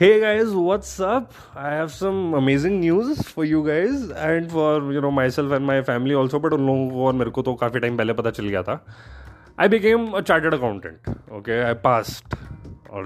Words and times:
Hey 0.00 0.20
guys, 0.20 0.50
what's 0.54 1.00
up? 1.00 1.32
I 1.56 1.70
have 1.70 1.90
some 1.92 2.32
amazing 2.34 2.78
news 2.78 3.20
for 3.20 3.44
you 3.44 3.66
guys 3.66 4.10
and 4.10 4.48
for 4.48 4.92
you 4.92 5.00
know 5.00 5.10
myself 5.10 5.50
and 5.50 5.66
my 5.66 5.82
family 5.88 6.14
also. 6.14 6.38
But 6.38 6.52
उन 6.52 6.66
लोगों 6.66 6.90
को 6.90 7.06
और 7.06 7.12
मेरे 7.20 7.30
को 7.30 7.42
तो 7.42 7.54
काफ़ी 7.62 7.80
टाइम 7.80 7.96
पहले 7.96 8.12
पता 8.20 8.30
चल 8.36 8.48
गया 8.48 8.62
था 8.62 8.76
I 9.60 9.68
became 9.68 10.06
a 10.10 10.20
chartered 10.20 10.54
accountant 10.54 11.08
okay 11.38 11.58
I 11.62 11.74
passed 11.88 12.34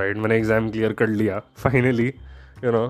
right 0.01 0.17
मैंने 0.17 0.37
एग्ज़ाम 0.37 0.71
क्लियर 0.71 0.93
कर 1.01 1.09
लिया 1.23 1.39
finally 1.63 2.13
you 2.65 2.73
know 2.73 2.85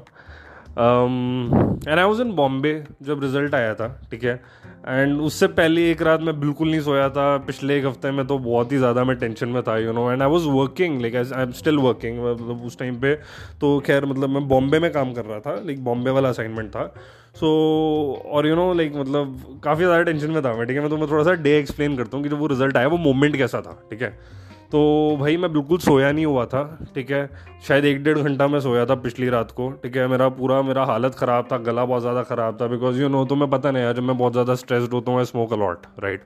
and 0.73 1.98
I 1.98 2.05
was 2.05 2.20
in 2.23 2.32
Bombay 2.34 2.73
जब 3.02 3.23
रिज़ल्ट 3.23 3.55
आया 3.55 3.75
था 3.75 3.88
ठीक 4.11 4.25
है? 4.25 4.41
एंड 4.88 5.20
उससे 5.20 5.46
पहले 5.48 5.91
एक 5.91 6.02
रात 6.02 6.20
मैं 6.20 6.38
बिल्कुल 6.41 6.70
नहीं 6.70 6.80
सोया 6.80 7.09
था। 7.11 7.37
पिछले 7.46 7.77
एक 7.79 7.84
हफ़्ते 7.87 8.11
में 8.11 8.27
तो 8.27 8.38
बहुत 8.38 8.73
ही 8.73 8.79
ज़्यादा 8.79 9.05
मैं 9.05 9.16
टेंशन 9.19 9.48
में 9.48 9.62
था 9.62 9.77
you 9.79 9.93
know 9.93 10.11
and 10.12 10.23
I 10.23 10.29
was 10.29 10.48
working 10.48 11.01
like 11.02 11.16
I 11.16 11.43
am 11.43 11.52
still 11.60 11.79
working 11.79 12.19
मतलब 12.20 12.65
उस 12.66 12.79
टाइम 12.79 13.01
पे। 13.01 13.15
तो 13.60 13.79
खैर 13.87 14.05
मतलब 14.06 14.30
मैं 14.30 14.46
बॉम्बे 14.48 14.79
में 14.79 14.91
काम 14.93 15.12
कर 15.15 15.24
रहा 15.24 15.41
था 15.41 15.55
लाइक 15.65 15.84
बॉम्बे 15.84 16.10
वाला 16.10 16.29
असाइनमेंट 16.29 16.70
था। 16.70 16.87
सो 17.34 17.46
so, 17.46 18.32
और 18.32 18.46
यू 18.46 18.54
नो 18.57 18.73
लाइक 18.74 18.95
मतलब 18.96 19.60
काफ़ी 19.65 19.84
ज़्यादा 19.84 20.02
टेंशन 20.02 20.30
में 20.30 20.43
था 20.45 20.52
मैं 20.54 20.66
ठीक 20.66 20.77
है? 20.77 20.82
मैं 20.82 20.91
तो 20.91 20.96
मैं 20.96 21.10
थोड़ा 21.10 21.24
सा 21.24 21.32
डे 21.43 21.59
एक्सप्लेन 21.59 21.96
करता 21.96 22.16
हूँ 22.16 22.24
कि 22.24 22.30
जब 22.30 22.38
वो 22.38 22.46
रिज़ल्ट 22.46 22.77
आया 22.77 22.88
वो 22.88 22.96
मोमेंट 22.98 23.37
कैसा 23.37 23.60
था 23.60 23.82
ठीक 23.91 24.02
है? 24.02 24.18
तो 24.72 25.16
भाई 25.20 25.36
मैं 25.36 25.52
बिल्कुल 25.52 25.78
सोया 25.78 26.10
नहीं 26.12 26.24
हुआ 26.26 26.44
था, 26.46 26.62
ठीक 26.94 27.10
है? 27.10 27.28
शायद 27.66 27.84
एक 27.84 28.02
डेढ़ 28.04 28.18
घंटा 28.18 28.46
मैं 28.48 28.60
सोया 28.60 28.84
था 28.86 28.95
पिछली 28.96 29.28
रात 29.28 29.50
को, 29.50 29.70
ठीक 29.82 29.96
है? 29.96 30.06
मेरा 30.08 30.28
पूरा 30.30 30.60
मेरा 30.62 30.84
हालत 30.84 31.14
ख़राब 31.14 31.48
था, 31.52 31.58
गला 31.58 31.84
बहुत 31.84 32.02
ज़्यादा 32.02 32.22
ख़राब 32.22 32.60
था 32.60 32.66
बिकॉज़ 32.66 33.00
यू 33.02 33.08
नो 33.08 33.24
तो 33.24 33.36
मैं 33.36 33.50
पता 33.50 33.70
नहीं 33.70 33.82
यार, 33.82 33.92
जब 33.92 34.02
मैं 34.02 34.18
बहुत 34.18 34.32
ज़्यादा 34.32 34.54
स्ट्रेस्ड 34.54 34.92
होता 34.92 35.10
हूँ 35.10 35.18
I 35.18 35.24
smoke 35.24 35.52
a lot 35.52 35.86
right 36.02 36.24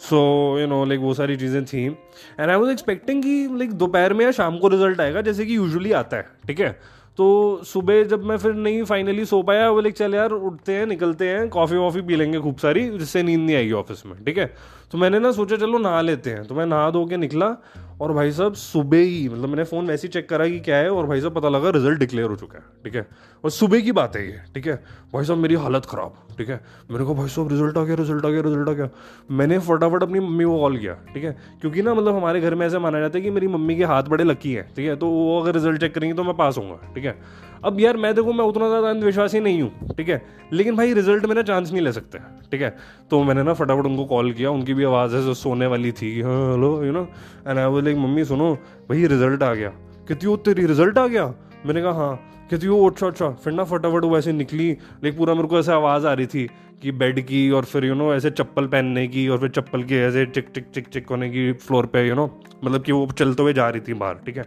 so 0.00 0.18
you 0.60 0.66
know 0.66 0.84
like 0.84 1.00
वो 1.00 1.14
सारी 1.14 1.36
चीज़ें 1.36 1.64
थी। 1.64 1.84
एंड 1.86 2.50
आई 2.50 2.56
वॉज़ 2.56 2.70
एक्सपेक्टिंग 2.70 3.22
कि 3.22 3.48
लाइक 3.58 3.72
दोपहर 3.74 4.14
में 4.14 4.24
या 4.24 4.30
शाम 4.32 4.58
को 4.58 4.68
रिज़ल्ट 4.68 5.00
आएगा, 5.00 5.20
जैसे 5.20 5.46
कि 5.46 5.56
यूजली 5.56 5.92
आता 5.92 6.16
है, 6.16 6.26
ठीक 6.46 6.60
है? 6.60 6.78
तो 7.18 7.26
सुबह 7.64 8.02
जब 8.04 8.24
मैं 8.24 8.36
फिर 8.36 8.54
नहीं 8.54 8.82
फाइनली 8.84 9.24
सो 9.24 9.42
पाया, 9.42 9.70
वो 9.70 9.80
लाइक 9.80 9.94
चल 9.96 10.14
यार, 10.14 10.30
उठते 10.30 10.72
हैं, 10.72 10.86
निकलते 10.86 11.28
हैं 11.28 11.48
कॉफ़ी 11.48 11.76
वॉफ़ी 11.76 12.00
पी 12.02 12.16
लेंगे 12.16 12.40
खूब 12.40 12.56
सारी, 12.56 12.88
जिससे 12.98 13.22
नींद 13.22 13.40
नहीं 13.40 13.56
आएगी 13.56 13.72
ऑफ़िस 13.72 14.04
में, 14.06 14.14
ठीक 14.24 14.38
है? 14.38 14.52
तो 14.90 14.98
मैंने 14.98 15.18
ना 15.18 15.30
सोचा, 15.32 15.56
चलो 15.56 15.78
नहा 15.78 16.00
लेते 16.00 16.30
हैं। 16.30 16.44
तो 16.46 16.54
मैं 16.54 16.66
नहा 16.66 16.90
धो 16.90 17.04
के 17.06 17.16
निकला 17.16 17.56
और 18.00 18.12
भाई 18.12 18.32
साहब 18.32 18.54
सुबह 18.54 18.98
ही 18.98 19.28
मतलब 19.28 19.48
मैंने 19.48 19.64
फ़ोन 19.64 19.86
वैसे 19.86 20.06
ही 20.06 20.12
चेक 20.12 20.28
करा 20.28 20.46
कि 20.48 20.58
क्या 20.60 20.76
है 20.76 20.90
और 20.90 21.06
भाई 21.06 21.20
साहब 21.20 21.34
पता 21.34 21.48
लगा 21.48 21.70
रिज़ल्ट 21.70 21.98
डिक्लेयर 21.98 22.30
हो 22.30 22.36
चुका 22.36 22.58
है, 22.58 22.64
ठीक 22.84 22.94
है? 22.94 23.06
और 23.44 23.50
सुबह 23.50 23.80
की 23.80 23.92
बात 23.92 24.16
है 24.16 24.26
ये, 24.26 24.40
ठीक 24.54 24.66
है? 24.66 24.74
भाई 25.12 25.24
साहब, 25.24 25.38
मेरी 25.38 25.54
हालत 25.54 25.86
ख़राब, 25.86 26.14
ठीक 26.38 26.48
है? 26.48 26.60
मेरे 26.90 27.04
को 27.04 27.14
भाई 27.14 27.28
साहब 27.28 27.48
रिज़ल्ट 27.48 27.78
आ 27.78 27.84
गया 27.84 27.96
रिज़ल्ट 27.96 28.26
आ 28.26 28.28
गया 28.28 28.40
रिज़ल्ट 28.40 28.68
आ 28.68 28.72
गया। 28.72 28.88
मैंने 29.30 29.58
फटाफट 29.58 30.02
अपनी 30.02 30.20
मम्मी 30.20 30.44
को 30.44 30.58
कॉल 30.60 30.76
किया, 30.78 30.94
ठीक 31.14 31.24
है? 31.24 31.36
क्योंकि 31.60 31.82
ना 31.82 31.94
मतलब 31.94 32.16
हमारे 32.16 32.40
घर 32.40 32.54
में 32.54 32.66
ऐसा 32.66 32.78
माना 32.78 33.00
जाता 33.00 33.18
है 33.18 33.24
कि 33.24 33.30
मेरी 33.30 33.48
मम्मी 33.48 33.76
के 33.76 33.84
हाथ 33.84 34.02
बड़े 34.02 34.24
लकी 34.24 34.52
हैं, 34.52 34.68
ठीक 34.74 34.88
है? 34.88 34.96
तो 34.96 35.08
वो 35.08 35.40
अगर 35.40 35.54
रिज़ल्ट 35.54 35.80
चेक 35.80 35.94
करेंगे 35.94 36.14
तो 36.16 36.24
मैं 36.24 36.36
पास 36.36 36.58
होऊँगा, 36.58 36.78
ठीक 36.94 37.04
है? 37.04 37.18
अब 37.64 37.80
यार, 37.80 37.96
मैं 37.96 38.14
देखो, 38.14 38.32
मैं 38.32 38.44
उतना 38.44 38.68
ज़्यादा 38.68 38.90
अंधविश्वासी 38.90 39.40
नहीं 39.40 39.62
हूँ, 39.62 39.94
ठीक 39.96 40.08
है? 40.08 40.22
लेकिन 40.52 40.76
भाई 40.76 40.92
रिज़ल्ट 40.94 41.26
मेरा 41.26 41.42
चांस 41.42 41.72
नहीं 41.72 41.82
ले 41.82 41.92
सकते, 41.92 42.18
ठीक 42.50 42.62
है? 42.62 42.76
तो 43.10 43.22
मैंने 43.24 43.42
ना 43.42 43.52
फटाफट 43.54 43.86
उनको 43.86 44.04
कॉल 44.04 44.32
किया, 44.32 44.50
उनकी 44.50 44.74
भी 44.76 44.84
आवाज़ 44.84 45.16
है 45.16 45.22
जो 45.24 45.34
सोने 45.34 45.66
वाली 45.66 45.92
थी 45.92 46.12
hello 46.16 46.70
you 46.84 46.92
know 46.92 47.02
and 47.48 47.58
I 47.58 47.66
वो 47.66 47.80
लाइक 47.80 47.96
मम्मी, 47.96 48.24
सुनो, 48.24 48.54
भाई 48.88 49.06
रिज़ल्ट 49.06 49.42
आ 49.42 49.52
गया। 49.54 49.68
कहती 50.08 50.26
हो 50.26 50.36
तेरी 50.36 50.66
रिज़ल्ट 50.66 50.98
आ 50.98 51.06
गया? 51.06 51.26
मैंने 51.66 51.82
कहा 51.82 51.92
हाँ। 51.92 52.16
कहती 52.50 52.66
हो 52.66 52.88
अच्छा 52.88 53.06
अच्छा। 53.06 53.30
फिर 53.44 53.52
ना 53.52 53.64
फटाफट 53.64 54.04
वो 54.04 54.18
ऐसे 54.18 54.32
निकली 54.32 54.68
लेकिन 55.04 55.18
पूरा 55.18 55.34
मेरे 55.34 55.48
को 55.48 55.58
ऐसे 55.58 55.72
आवाज़ 55.72 56.06
आ 56.06 56.12
रही 56.12 56.26
थी 56.26 56.46
कि 56.82 56.92
बेड 56.92 57.20
की 57.26 57.50
और 57.50 57.64
फिर 57.64 57.84
यू 57.84 57.94
नो 57.94 58.12
ऐसे 58.14 58.30
चप्पल 58.30 58.66
पहनने 58.66 59.06
की 59.08 59.28
और 59.28 59.38
फिर 59.38 59.48
चप्पल 59.48 59.82
की 59.82 59.96
ऐसे 59.96 60.24
टिक 60.26 60.48
टिक 60.54 60.66
टिक 60.74 60.86
टिक 60.92 61.08
होने 61.10 61.30
की 61.30 61.52
फ्लोर 61.66 61.86
पे 61.86 62.06
यू 62.08 62.14
नो 62.14 62.26
मतलब 62.64 62.82
कि 62.82 62.92
वो 62.92 63.06
चलते 63.18 63.42
हुए 63.42 63.52
जा 63.52 63.68
रही 63.68 63.80
थी 63.80 63.94
बाहर, 63.94 64.14
ठीक 64.26 64.36
है? 64.36 64.44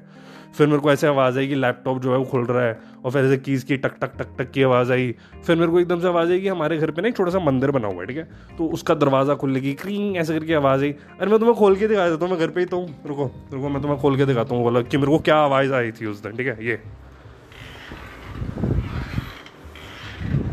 फिर 0.56 0.68
मेरे 0.68 0.80
को 0.80 0.92
ऐसे 0.92 1.08
आवाज़ 1.08 1.38
आई 1.40 1.48
कि 1.48 1.56
लैपटॉप 1.56 2.00
जो 2.02 2.12
है 2.12 2.18
वो 2.18 2.24
खुल 2.26 2.46
रहा 2.46 2.64
है, 2.64 2.80
और 3.06 3.12
फिर 3.12 3.26
ऐसे 3.26 3.38
कीज़ 3.38 3.66
की 3.66 3.78
टक 3.78 3.96
टक 4.02 4.12
टक 4.18 4.28
टक 4.40 4.52
की 4.52 4.64
आवाज़ 4.64 4.92
आई। 4.92 5.14
फिर 5.46 5.56
मेरे 5.56 5.72
को 5.72 5.80
एकदम 5.80 6.00
से 6.02 6.08
आवाज़ 6.08 6.32
आई 6.32 6.40
कि 6.42 6.48
हमारे 6.48 6.78
घर 6.78 6.92
पे 6.92 7.02
ना 7.02 7.08
एक 7.08 7.18
छोटा 7.18 7.32
सा 7.32 7.40
मंदिर 7.40 7.72
बना 7.72 7.88
हुआ 7.88 8.02
है, 8.02 8.08
ठीक 8.08 8.18
है? 8.18 8.24
तो 8.58 8.68
उसका 8.68 8.94
दरवाज़ा 8.96 9.36
खुलने 9.36 9.62
की 9.62 9.74
क्रींग 9.74 10.18
ऐसे 10.18 10.34
करके 10.34 10.54
आवाज़ 10.54 10.84
आई। 10.84 10.92
अरे, 10.92 11.30
मैं 11.30 11.40
तुम्हें 11.40 11.56
खोल 11.58 11.76
के 11.76 11.88
दिखा 11.88 12.10
देता 12.10 12.26
हूँ, 12.26 12.32
मैं 12.32 12.40
घर 12.40 12.54
पर 12.54 12.60
ही 12.60 12.66
तो 12.66 12.80
हूँ। 12.80 13.04
रुको 13.08 13.32
रुको, 13.54 13.70
मैं 13.70 13.82
तुम्हें 13.82 14.00
खोल 14.02 14.18
के 14.18 14.26
दिखाता 14.26 14.56
हूँ 14.56 14.64
बोला 14.64 14.82
कि 14.82 14.98
मेरे 14.98 15.12
को 15.12 15.20
क्या 15.20 15.38
आवाज़ 15.38 15.74
आई 15.74 15.92
थी 15.92 16.06
उस 16.06 16.24
दिन, 16.24 16.38
ठीक 16.38 16.48
है? 16.48 16.66
ये। 16.66 16.82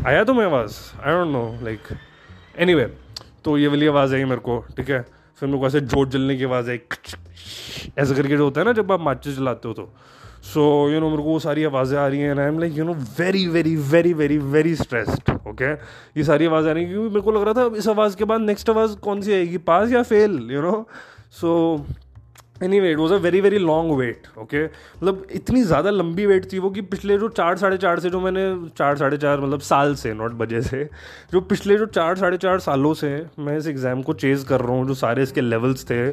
आया 0.07 0.23
तुम्हें 0.23 0.45
आवाज़? 0.45 0.79
I 1.01 1.13
don't 1.13 1.31
know 1.31 1.59
like 1.63 1.79
any 2.59 2.75
तो 3.43 3.57
ये 3.57 3.67
वाली 3.67 3.87
आवाज़ 3.87 4.13
आई 4.15 4.23
मेरे 4.25 4.41
को, 4.41 4.59
ठीक 4.77 4.89
है? 4.89 5.05
फिर 5.37 5.49
मेरे 5.49 5.59
को 5.59 5.67
ऐसे 5.67 5.81
ज़ोर 5.81 6.07
जलने 6.09 6.35
की 6.37 6.43
आवाज़ 6.43 6.69
आई 6.69 6.79
ऐसे 7.97 8.15
करके 8.15 8.37
जो 8.37 8.43
होता 8.43 8.61
है 8.61 8.65
ना, 8.65 8.71
जब 8.73 8.91
आप 8.91 9.01
माचिस 9.01 9.35
जलाते 9.37 9.67
हो 9.67 9.73
तो। 9.73 9.93
सो 10.43 10.61
यू 10.89 10.99
नो 10.99 11.09
मेरे 11.09 11.23
को 11.23 11.29
वो 11.29 11.39
सारी 11.39 11.63
आवाज़ें 11.63 11.97
आ 11.99 12.07
रही 12.07 12.19
हैं 12.19 12.37
I 12.39 12.47
am 12.47 12.59
like 12.59 12.77
you 12.77 12.83
know 12.85 12.93
very 13.19 13.45
very 13.47 13.75
very 13.75 14.13
very 14.13 14.37
very 14.37 14.75
stressed 14.75 15.31
okay 15.47 15.71
ये 15.71 16.23
सारी 16.23 16.45
आवाज़ 16.45 16.67
आ 16.67 16.71
रही 16.71 16.83
है, 16.83 16.89
क्योंकि 16.89 17.09
मेरे 17.09 17.21
को 17.21 17.31
लग 17.31 17.43
रहा 17.43 17.53
था, 17.53 17.75
इस 17.77 17.87
आवाज़ 17.87 18.15
के 18.17 18.25
बाद 18.25 18.41
नेक्स्ट 18.41 18.69
आवाज़ 18.69 18.95
कौन 18.99 19.21
सी 19.21 19.33
आएगी, 19.33 19.57
पास 19.59 19.91
या 19.91 20.03
fail 20.03 20.39
you 20.51 20.61
know 20.61 20.85
so 21.31 21.85
anyway 22.79 22.91
it 22.91 22.97
was 22.97 23.13
a 23.13 23.17
very 23.19 23.41
very 23.41 23.57
long 23.59 23.91
wait 23.97 24.27
okay 24.39 24.63
मतलब 24.65 25.27
इतनी 25.31 25.61
ज़्यादा 25.63 25.89
लंबी 25.89 26.25
वेट 26.25 26.51
थी 26.53 26.59
वो 26.59 26.69
कि 26.69 26.81
पिछले 26.83 27.17
जो 27.17 27.27
चार, 27.29 27.57
साढ़े 27.57 27.77
चार 27.77 27.99
से 27.99 28.09
जो 28.09 28.19
मैंने, 28.19 28.45
चार, 28.77 28.97
साढ़े 28.97 29.17
चार 29.17 29.41
मतलब 29.41 29.59
साल 29.61 29.95
से 29.95 30.13
नॉट 30.13 30.31
बजे 30.33 30.61
से, 30.61 30.83
जो 31.31 31.41
पिछले 31.43 31.77
जो 31.77 31.85
चार, 31.87 32.15
साढ़े 32.17 32.37
चार 32.37 32.59
सालों 32.59 32.93
से 32.93 33.09
मैं 33.39 33.57
इस 33.57 33.67
एग्ज़ाम 33.67 34.01
को 34.01 34.13
चेज़ 34.15 34.45
कर 34.45 34.61
रहा 34.61 34.75
हूँ, 34.75 34.87
जो 34.87 34.93
सारे 34.95 35.23
इसके 35.23 35.41
लेवल्स 35.41 35.89
थे 35.89 36.05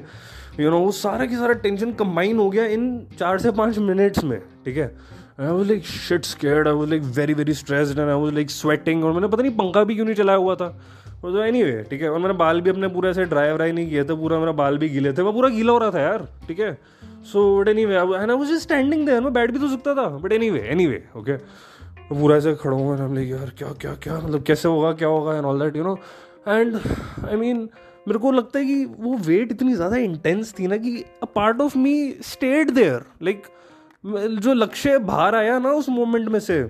यू 0.60 0.70
नो 0.70 0.78
वो 0.78 0.90
सारा 0.92 1.26
की 1.26 1.36
सारा 1.36 1.52
टेंशन 1.62 1.92
कंबाइन 1.94 2.38
हो 2.38 2.48
गया 2.50 2.64
इन 2.66 3.06
चार 3.18 3.38
से 3.38 3.50
पाँच 3.52 3.78
मिनट्स 3.78 4.24
में, 4.24 4.38
ठीक 4.64 4.76
है? 4.76 4.94
I 5.40 5.46
was 5.46 5.68
like 5.68 5.86
shit 5.86 6.24
scared 6.24 6.68
I 6.68 6.74
was 6.74 6.90
like 6.90 7.02
very 7.14 7.34
very 7.34 7.54
stressed 7.54 7.98
and 7.98 8.08
I 8.08 8.14
was 8.14 8.34
like 8.34 8.50
sweating 8.50 9.04
और 9.04 9.12
मैंने 9.12 9.28
पता 9.28 9.42
नहीं 9.42 9.52
पंखा 9.56 9.82
भी 9.84 9.94
क्यों 9.94 10.04
नहीं 10.04 10.16
चलाया 10.16 10.38
हुआ 10.38 10.54
था? 10.54 10.68
तो 11.32 11.42
एनी 11.42 11.62
वे 11.62 11.82
ठीक 11.90 12.02
है? 12.02 12.10
और 12.10 12.18
मैंने 12.18 12.34
बाल 12.34 12.60
भी 12.60 12.70
अपने 12.70 12.88
पूरे 12.88 13.10
ऐसे 13.10 13.24
ड्राई 13.24 13.52
व्राई 13.52 13.72
नहीं 13.72 13.88
किए 13.90 14.04
थे, 14.04 14.14
पूरा 14.14 14.38
मेरा 14.38 14.52
बाल 14.52 14.78
भी 14.78 14.88
गिले 14.88 15.12
थे, 15.12 15.22
वो 15.22 15.32
पूरा 15.32 15.48
गीला 15.48 15.72
हो 15.72 15.78
रहा 15.78 15.90
था 15.90 16.00
यार, 16.00 16.26
ठीक 16.48 16.60
है? 16.60 16.72
So 17.32 17.58
but 17.60 17.68
anyway 17.84 17.94
and 17.94 18.30
I 18.30 18.36
was 18.36 18.52
standing 18.62 19.06
there 19.06 19.20
मैं 19.20 19.32
बैठ 19.32 19.50
भी 19.50 19.58
तो 19.58 19.68
सकता 19.68 19.94
था 19.94 20.08
but 20.18 20.32
any 20.32 20.50
way 20.50 20.60
any 20.72 20.86
way 20.86 21.02
okay 21.16 21.36
पूरा 22.08 22.36
ऐसे 22.36 22.54
खड़ा 22.54 22.76
हम 22.76 23.14
लाइक 23.14 23.30
यार, 23.30 23.52
क्या 23.58 23.68
क्या 23.80 23.94
क्या 23.94 24.18
मतलब 24.18 24.42
कैसे 24.42 24.68
होगा, 24.68 24.92
क्या 24.92 25.08
होगा? 25.08 25.36
And 25.36 25.44
all 25.44 25.60
that 25.60 25.76
you 25.76 25.84
know 25.84 25.98
and 26.48 26.78
I 27.28 27.36
mean 27.36 27.68
मेरे 28.08 28.18
को 28.18 28.30
लगता 28.32 28.58
है 28.58 28.64
कि 28.64 28.84
वो 28.84 29.16
वेट 29.26 29.52
इतनी 29.52 29.74
ज़्यादा 29.74 29.96
इंटेंस 29.96 30.54
थी 30.58 30.66
ना 30.66 30.76
कि 30.76 31.04
a 31.22 31.26
part 31.34 31.60
of 31.60 31.78
me 31.78 31.94
stayed 32.22 32.70
there 32.70 33.04
like 33.22 33.42
जो 34.38 34.54
लक्ष्य 34.54 34.98
बाहर 34.98 35.34
आया 35.34 35.58
ना 35.58 35.70
उस 35.72 35.88
मोमेंट 35.88 36.28
में 36.28 36.38
से 36.40 36.62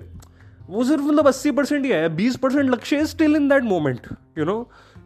वो 0.69 0.83
सिर्फ़ 0.83 1.03
मतलब 1.03 1.27
अस्सी 1.27 1.51
परसेंट 1.51 1.85
ही 1.85 1.91
आया 1.91 2.07
बीस 2.17 2.35
percent 2.35 2.69
Lakshya 2.69 3.05
still 3.05 3.35
in 3.35 3.49
that 3.49 3.63
moment 3.63 4.07
you 4.37 4.45
know 4.45 4.57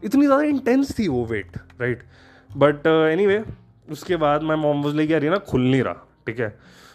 इतनी 0.04 0.26
ज़्यादा 0.26 0.44
इंटेंस 0.44 0.98
थी 1.00 1.08
वो 1.08 1.26
wait 1.26 1.58
right 1.82 2.04
but 2.50 2.88
any 2.88 3.26
way 3.28 3.44
उसके 3.92 4.16
बाद 4.16 4.44
मैं 4.44 4.56
मॉम 4.56 4.84
वॉज़ 4.84 4.96
लेके 4.96 5.14
आ 5.14 5.18
रही 5.18 5.30
ना 5.30 5.38
खुल 5.48 5.62
नहीं 5.62 5.82
रहा 5.84 6.06
ठीक 6.28 6.40
है? 6.40 6.50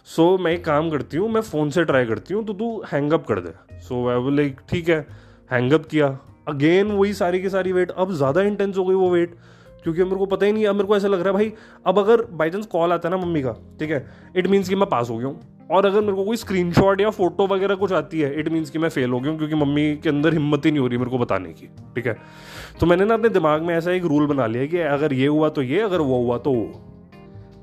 सो 0.07 0.37
so, 0.37 0.43
मैं 0.45 0.53
एक 0.53 0.65
काम 0.65 0.91
करती 0.91 1.17
हूँ 1.17 1.29
मैं 1.31 1.41
फ़ोन 1.41 1.71
से 1.71 1.85
ट्राई 1.85 2.07
करती 2.07 2.35
हूँ 2.35 2.45
तो 2.47 2.53
तू 2.53 2.83
हैंगअप 2.93 3.27
कर 3.27 3.41
दे। 3.41 3.81
सो 3.81 4.09
आई 4.09 4.17
वो 4.17 4.31
लाइक 4.31 4.61
ठीक 4.71 4.89
है 4.89 5.01
हैंगअप 5.51 5.87
किया। 5.87 6.09
अगेन 6.49 6.91
वही 6.93 7.13
सारी 7.15 7.41
की 7.43 7.51
सारी 7.51 7.73
वेट 7.73 7.91
अब 7.91 8.13
ज़्यादा 8.13 8.43
इंटेंस 8.43 8.77
हो 8.77 8.85
गई 8.85 8.95
वो 8.95 9.11
वेट 9.11 9.37
क्योंकि 9.83 10.05
मेरे 10.05 10.17
को 10.17 10.27
पता 10.27 10.47
ही 10.47 10.53
नहीं 10.53 10.67
अब 10.67 10.75
मेरे 10.75 10.89
को 10.89 10.97
ऐसा 10.97 11.09
लग 11.09 11.21
रहा 11.21 11.29
है 11.29 11.35
भाई 11.35 11.53
अब 11.87 11.99
अगर 11.99 12.23
बाई 12.33 12.51
चांस 12.51 12.67
कॉल 12.67 12.93
आता 12.93 13.09
है 13.09 13.15
ना 13.15 13.25
मम्मी 13.25 13.43
का 13.43 13.53
ठीक 13.81 13.91
है? 13.91 14.07
इट 14.37 14.47
मीन्स 14.47 14.69
कि 14.69 14.75
मैं 14.75 14.89
पास 14.89 15.11
हो 15.11 15.19
गया 15.19 15.27
हूँ। 15.27 15.41
और 15.71 15.87
अगर 15.87 16.01
मेरे 16.01 16.13
को 16.13 16.25
कोई 16.25 16.37
स्क्रीनशॉट 16.37 17.01
या 17.01 17.11
फ़ोटो 17.11 17.47
वगैरह 17.47 17.75
कुछ 17.75 17.93
आती 17.93 18.21
है 18.21 18.41
इट 18.41 18.49
मीन्स 18.49 18.71
कि 18.71 18.79
मैं 18.79 18.89
फेल 18.89 19.11
हो 19.11 19.21
गया 19.21 19.31
हूँ 19.31 19.39
क्योंकि 19.39 19.55
मम्मी 19.55 19.97
के 19.97 20.09
अंदर 20.09 20.33
हिम्मत 20.33 20.67
ही 20.67 20.71
नहीं 20.71 20.81
हो 20.81 20.87
रही 20.87 20.99
मेरे 20.99 21.11
को 21.11 21.19
बताने 21.19 21.53
की, 21.53 21.67
ठीक 21.95 22.07
है? 22.07 22.17
तो 22.81 22.87
मैंने 22.87 23.05
ना 23.05 23.15
अपने 23.15 23.29
दिमाग 23.29 23.63
में 23.63 23.75
ऐसा 23.77 23.91
एक 23.91 24.05
रूल 24.05 24.27
बना 24.27 24.47
लिया 24.47 24.67
कि 24.67 24.79
अगर 24.79 25.13
ये 25.13 25.27
हुआ 25.27 25.49
तो 25.49 25.63
ये, 25.63 25.81
अगर 25.81 26.01
वो 26.01 26.23
हुआ 26.23 26.39
तो 26.39 26.53
वो। 26.53 26.91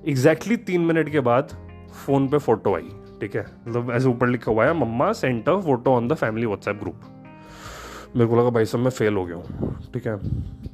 एग्जैक्टली 0.08 0.56
exactly 0.56 0.68
तीन 0.68 0.82
मिनट 0.82 1.10
के 1.10 1.20
बाद 1.20 1.56
फ़ोन 2.06 2.28
पे 2.28 2.38
फ़ोटो 2.38 2.76
आई, 2.76 2.90
ठीक 3.22 3.36
है? 3.36 3.46
मतलब 3.68 3.92
ऐसे 3.92 4.08
ऊपर 4.08 4.28
लिखा 4.28 4.52
हुआ 4.52 4.66
है, 4.66 4.74
mama 4.74 5.12
sent 5.14 5.50
a 5.50 5.56
photo 5.56 5.92
on 5.92 6.08
the 6.08 6.14
family 6.14 6.46
WhatsApp 6.46 6.76
group 6.76 7.02
मेरे 8.16 8.30
को 8.30 8.36
लगा, 8.36 8.50
भाई 8.50 8.66
साहब, 8.66 8.84
मैं 8.84 8.92
फेल 8.92 9.14
हो 9.14 9.26
गया 9.26 9.36
हूँ, 9.36 9.76
ठीक 9.94 10.08
है? 10.08 10.16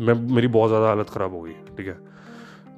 मैं, 0.01 0.13
मेरी 0.35 0.47
बहुत 0.47 0.69
ज़्यादा 0.69 0.87
हालत 0.87 1.09
ख़राब 1.09 1.33
हो 1.33 1.41
गई, 1.41 1.51
ठीक 1.77 1.87
है? 1.87 1.97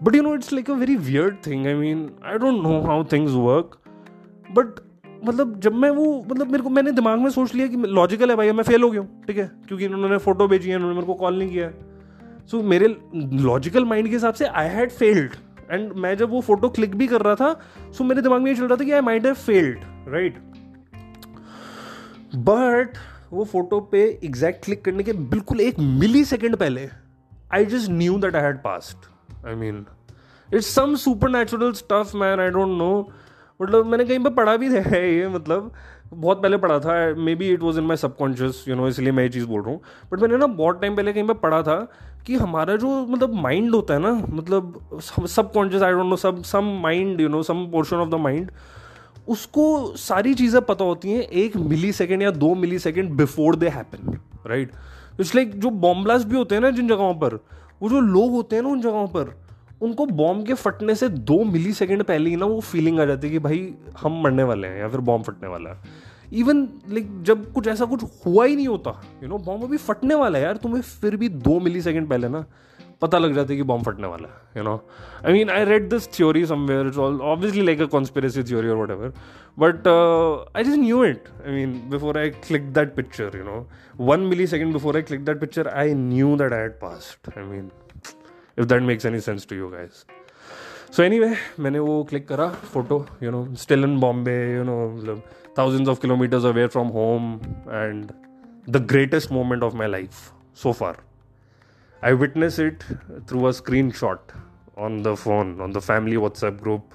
But 0.04 0.16
you 0.16 0.22
know 0.22 0.34
it's 0.36 0.54
like 0.54 0.70
a 0.72 0.74
very 0.74 0.96
weird 0.96 1.36
thing 1.48 1.68
I 1.68 1.74
mean 1.74 2.10
I 2.26 2.38
don't 2.38 2.62
know 2.64 2.82
how 2.82 3.04
things 3.04 3.32
work 3.32 3.79
but 4.52 4.80
मतलब 5.26 5.60
जब 5.60 5.74
मैं 5.74 5.90
वो 5.90 6.06
मतलब 6.30 6.52
मेरे 6.52 6.64
को 6.64 6.70
मैंने 6.70 6.92
दिमाग 6.92 7.20
में 7.20 7.30
सोच 7.30 7.54
लिया 7.56 7.68
कि 7.68 7.78
लॉजिकल 7.78 8.30
है 8.30 8.36
भाई 8.36 8.52
मैं 8.52 8.64
फेल 8.64 8.84
हो 8.84 8.90
गया 8.92 9.02
हूँ 9.02 9.24
ठीक 9.28 9.38
है? 9.38 9.52
क्योंकि 9.68 9.88
उन्होंने 9.88 10.18
फ़ोटो 10.18 10.48
भेजी 10.48 10.70
है 10.70 10.76
उन्होंने 10.76 10.96
मेरे 10.96 11.08
को 11.08 11.14
कॉल 11.14 11.38
नहीं 11.40 11.50
किया 11.50 11.72
सो 12.48 12.58
so, 12.58 12.64
मेरे 12.64 12.88
लॉजिकल 13.44 13.86
माइंड 13.86 14.08
के 14.08 14.14
हिसाब 14.14 14.34
से 14.34 14.46
आई 14.46 14.68
हैड 14.68 14.92
फेल्ड 14.92 15.36
एंड 15.72 15.92
मैं 15.94 16.16
जब 16.18 16.30
वो 16.30 16.42
फ़ोटो 16.42 16.70
क्लिक 16.70 16.96
भी 16.96 17.08
कर 17.08 17.22
रहा 17.22 17.36
था 17.36 17.54
सो 17.78 18.04
so 18.04 18.10
मेरे 18.10 18.22
दिमाग 18.22 18.42
में 18.42 18.52
ये 18.52 18.56
चल 18.58 18.68
रहा 18.68 18.78
था 18.78 18.84
कि 18.84 18.92
I 18.92 19.02
might 19.02 19.26
have 19.26 19.36
failed 19.36 19.80
right 20.08 20.38
but 22.36 22.98
वो 23.32 23.44
फ़ोटो 23.44 23.80
पे 23.82 24.04
एग्जैक्ट 24.24 24.66
क्लिक 24.66 24.84
करने 24.86 25.04
के 25.04 25.14
बिल्कुल 25.14 25.62
एक 25.62 25.80
मिली 25.80 26.24
सेकेंड 26.26 26.56
पहले 26.56 26.90
I 27.54 27.66
just 27.66 27.90
knew 27.92 28.18
that 28.20 28.36
I 28.36 28.42
had 28.42 28.58
passed 28.58 29.10
I 29.48 29.56
mean 29.56 29.86
it's 30.50 30.74
some 30.76 30.96
supernatural 31.30 31.74
stuff 31.74 32.16
man 32.18 32.40
I 32.40 32.50
don't 32.50 32.78
know 32.78 32.92
मतलब 33.60 33.86
मैंने 33.86 34.06
कहीं 34.06 34.20
पर 34.20 34.30
पढ़ा 34.30 34.56
भी 34.58 34.68
है 34.74 35.00
ये 35.16 35.28
मतलब 35.28 35.72
बहुत 36.14 36.42
पहले 36.42 36.58
पढ़ा 36.58 36.80
था 36.80 36.94
maybe 37.36 37.50
it 37.50 37.62
was 37.62 37.80
in 37.80 37.86
my 37.86 37.98
subconscious 37.98 38.64
you 38.68 38.76
know 38.76 38.88
इसलिए 38.88 39.12
मैं 39.12 39.24
ये 39.24 39.30
चीज़ 39.30 39.46
बोल 39.46 39.62
रहा 39.62 39.72
हूँ। 39.72 39.82
बट 40.12 40.20
मैंने 40.20 40.38
ना 40.38 40.48
बहुत 40.48 40.82
टाइम 40.82 40.96
पहले 40.96 41.14
कहीं 41.14 41.28
पर 41.28 41.34
पढ़ा 41.34 41.62
था 41.64 41.76
कि 42.28 42.36
हमारा 42.36 42.76
जो 42.76 43.06
मतलब 43.06 43.34
माइंड 43.34 43.76
होता 43.76 43.94
है 43.94 44.00
ना 44.00 44.12
मतलब 44.30 45.00
सब 45.30 45.52
कॉन्शियस 45.52 45.84
आई 45.84 45.92
डोंट 45.92 46.06
नो 46.06 46.16
सब 46.16 46.42
some 46.44 46.66
mind 46.84 47.22
you 47.22 47.28
know 47.30 47.42
some 47.44 47.66
portion 47.72 47.96
of 47.96 48.10
the 48.10 48.16
mind 48.16 48.52
उसको 49.28 49.66
सारी 49.98 50.34
चीज़ें 50.34 50.62
पता 50.62 50.86
होती 50.86 51.12
हैं 51.12 51.22
एक 51.22 51.58
मिली 51.58 51.92
सेकेंड 51.92 52.22
या 52.22 52.32
दो 52.32 52.54
millisecond 52.80 53.12
before 53.12 53.56
they 53.56 53.68
happen 53.68 54.18
right 54.48 54.72
it's 55.20 55.36
like 55.36 55.60
जो 55.60 55.70
बॉम्ब 55.70 56.04
ब्लास्ट 56.04 56.28
भी 56.28 56.38
होते 56.38 56.56
हैं 56.56 56.62
ना 56.62 56.70
जिन 56.70 56.88
जगहों 56.88 57.14
पर, 57.14 57.36
वो 57.82 57.90
जो 57.90 58.00
लोग 58.00 58.32
होते 58.32 58.56
हैं 58.56 58.64
ना 58.64 58.70
उन 58.70 58.82
जगहों 58.82 59.08
पर 59.08 59.36
उनको 59.82 60.06
बॉम्ब 60.06 60.46
के 60.48 60.54
फटने 60.54 60.96
से 60.96 61.10
दो 61.10 61.44
मिली 61.44 61.74
सेकेंड 61.74 62.04
पहले 62.04 62.30
ही 62.30 62.36
ना 62.36 62.46
वो 62.46 62.60
फीलिंग 62.60 63.00
आ 63.00 63.06
जाती 63.06 63.28
है 63.28 63.34
कि 63.34 63.40
भाई 63.40 63.74
हम 64.00 64.22
मरने 64.24 64.44
वाले 64.44 64.68
हैं 64.68 64.80
या 64.80 64.88
फिर 64.88 65.00
बॉम्ब 65.00 65.26
फटने 65.26 65.50
वाला 65.50 65.70
है। 65.70 65.78
इवन 66.34 66.62
लाइक 66.90 67.24
जब 67.24 67.54
कुछ 67.54 67.68
ऐसा 67.68 67.86
कुछ 67.86 68.04
हुआ 68.26 68.46
ही 68.46 68.56
नहीं 68.56 68.68
होता 68.68 69.04
यू 69.24 69.30
नो 69.30 69.38
बॉम्ब 69.38 69.64
अभी 69.64 69.78
फटने 69.78 70.16
वाला 70.16 70.40
है 70.40 70.46
यार, 70.46 70.58
तुम्हें 70.58 70.82
फिर 70.82 71.16
भी 71.16 71.30
दो 71.30 71.60
मिली 71.60 71.82
सेकेंड 71.82 72.10
पहले 72.10 72.30
ना 72.30 72.46
पता 73.02 73.18
लग 73.18 73.34
जाता 73.34 73.52
है 73.52 73.58
कि 73.58 73.64
बॉम्ब 73.64 73.86
फटने 73.86 74.08
वाला 74.08 74.28
है 74.28 74.36
you 74.58 74.64
know 74.64 74.90
I 75.26 75.34
mean 75.34 75.50
I 75.50 75.66
read 75.66 75.90
this 75.90 76.08
theory 76.14 76.46
somewhere 76.46 76.88
it's 76.88 76.98
all 76.98 77.22
obviously 77.22 77.66
like 77.66 77.82
a 77.82 77.86
conspiracy 77.86 78.44
theory 78.44 78.68
और 78.68 78.78
whatever 78.92 79.14
but 79.60 79.88
I 80.58 80.64
just 80.64 80.78
knew 80.78 81.04
it 81.06 81.24
I 81.48 81.54
mean 81.54 81.90
before 81.90 82.18
I 82.18 82.30
click 82.30 82.74
that 82.74 82.96
picture 82.96 83.32
you 83.36 83.44
know 83.44 83.68
one 84.00 84.20
millisecond 84.48 84.74
before 84.74 84.96
I 84.96 85.02
click 85.02 85.26
that 85.26 85.40
picture 85.40 85.68
I 85.68 85.94
knew 85.94 86.36
that 86.36 86.54
I 86.54 86.60
had 86.60 86.72
passed 86.72 87.38
I 87.38 87.44
mean 87.44 87.70
If 88.59 88.65
that 88.65 88.83
makes 88.83 89.07
any 89.07 89.21
sense 89.21 89.47
to 89.51 89.57
you 89.57 89.69
guys 89.69 90.05
so 90.97 91.03
anyway 91.21 91.35
मैंने 91.61 91.79
वो 91.79 92.03
click 92.11 92.29
करा 92.29 92.49
photo 92.75 93.05
you 93.23 93.31
know 93.31 93.47
still 93.63 93.85
in 93.85 93.99
Bombay 94.01 94.37
you 94.55 94.65
know 94.65 94.79
मतलब 94.97 95.23
thousands 95.55 95.89
of 95.89 96.01
kilometers 96.01 96.45
away 96.45 96.67
from 96.67 96.91
home 96.91 97.27
and 97.71 98.13
the 98.67 98.81
greatest 98.81 99.31
moment 99.31 99.63
of 99.63 99.75
my 99.75 99.87
life 99.87 100.33
so 100.53 100.73
far. 100.73 100.97
I 102.03 102.13
witnessed 102.13 102.59
it 102.59 102.85
through 103.27 103.47
a 103.47 103.51
screenshot 103.51 104.19
on 104.77 105.03
the 105.03 105.17
phone, 105.17 105.61
on 105.61 105.73
the 105.73 105.81
family 105.81 106.17
WhatsApp 106.17 106.61
group, 106.61 106.95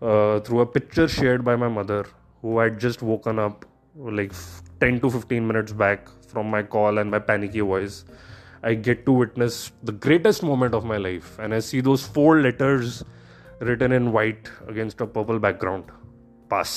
uh, 0.00 0.40
through 0.40 0.60
a 0.60 0.66
picture 0.66 1.08
shared 1.08 1.44
by 1.44 1.56
my 1.56 1.68
mother 1.68 2.06
who 2.42 2.58
had 2.58 2.78
just 2.78 3.02
woken 3.02 3.38
up 3.38 3.66
like 3.96 4.32
10 4.80 5.00
to 5.00 5.10
15 5.10 5.46
minutes 5.46 5.72
back 5.72 6.08
from 6.28 6.50
my 6.50 6.62
call 6.62 6.98
and 6.98 7.10
my 7.10 7.18
panicky 7.18 7.60
voice. 7.60 8.04
I 8.65 8.73
get 8.75 9.05
to 9.05 9.13
witness 9.13 9.71
the 9.83 9.91
greatest 10.05 10.43
moment 10.43 10.73
of 10.73 10.85
my 10.85 10.97
life, 10.97 11.37
and 11.39 11.53
I 11.53 11.59
see 11.59 11.81
those 11.81 12.05
four 12.15 12.31
letters 12.41 13.03
written 13.61 13.91
in 13.91 14.11
white 14.11 14.49
against 14.67 15.01
a 15.01 15.07
purple 15.07 15.39
background. 15.39 15.91
Pass. 16.49 16.73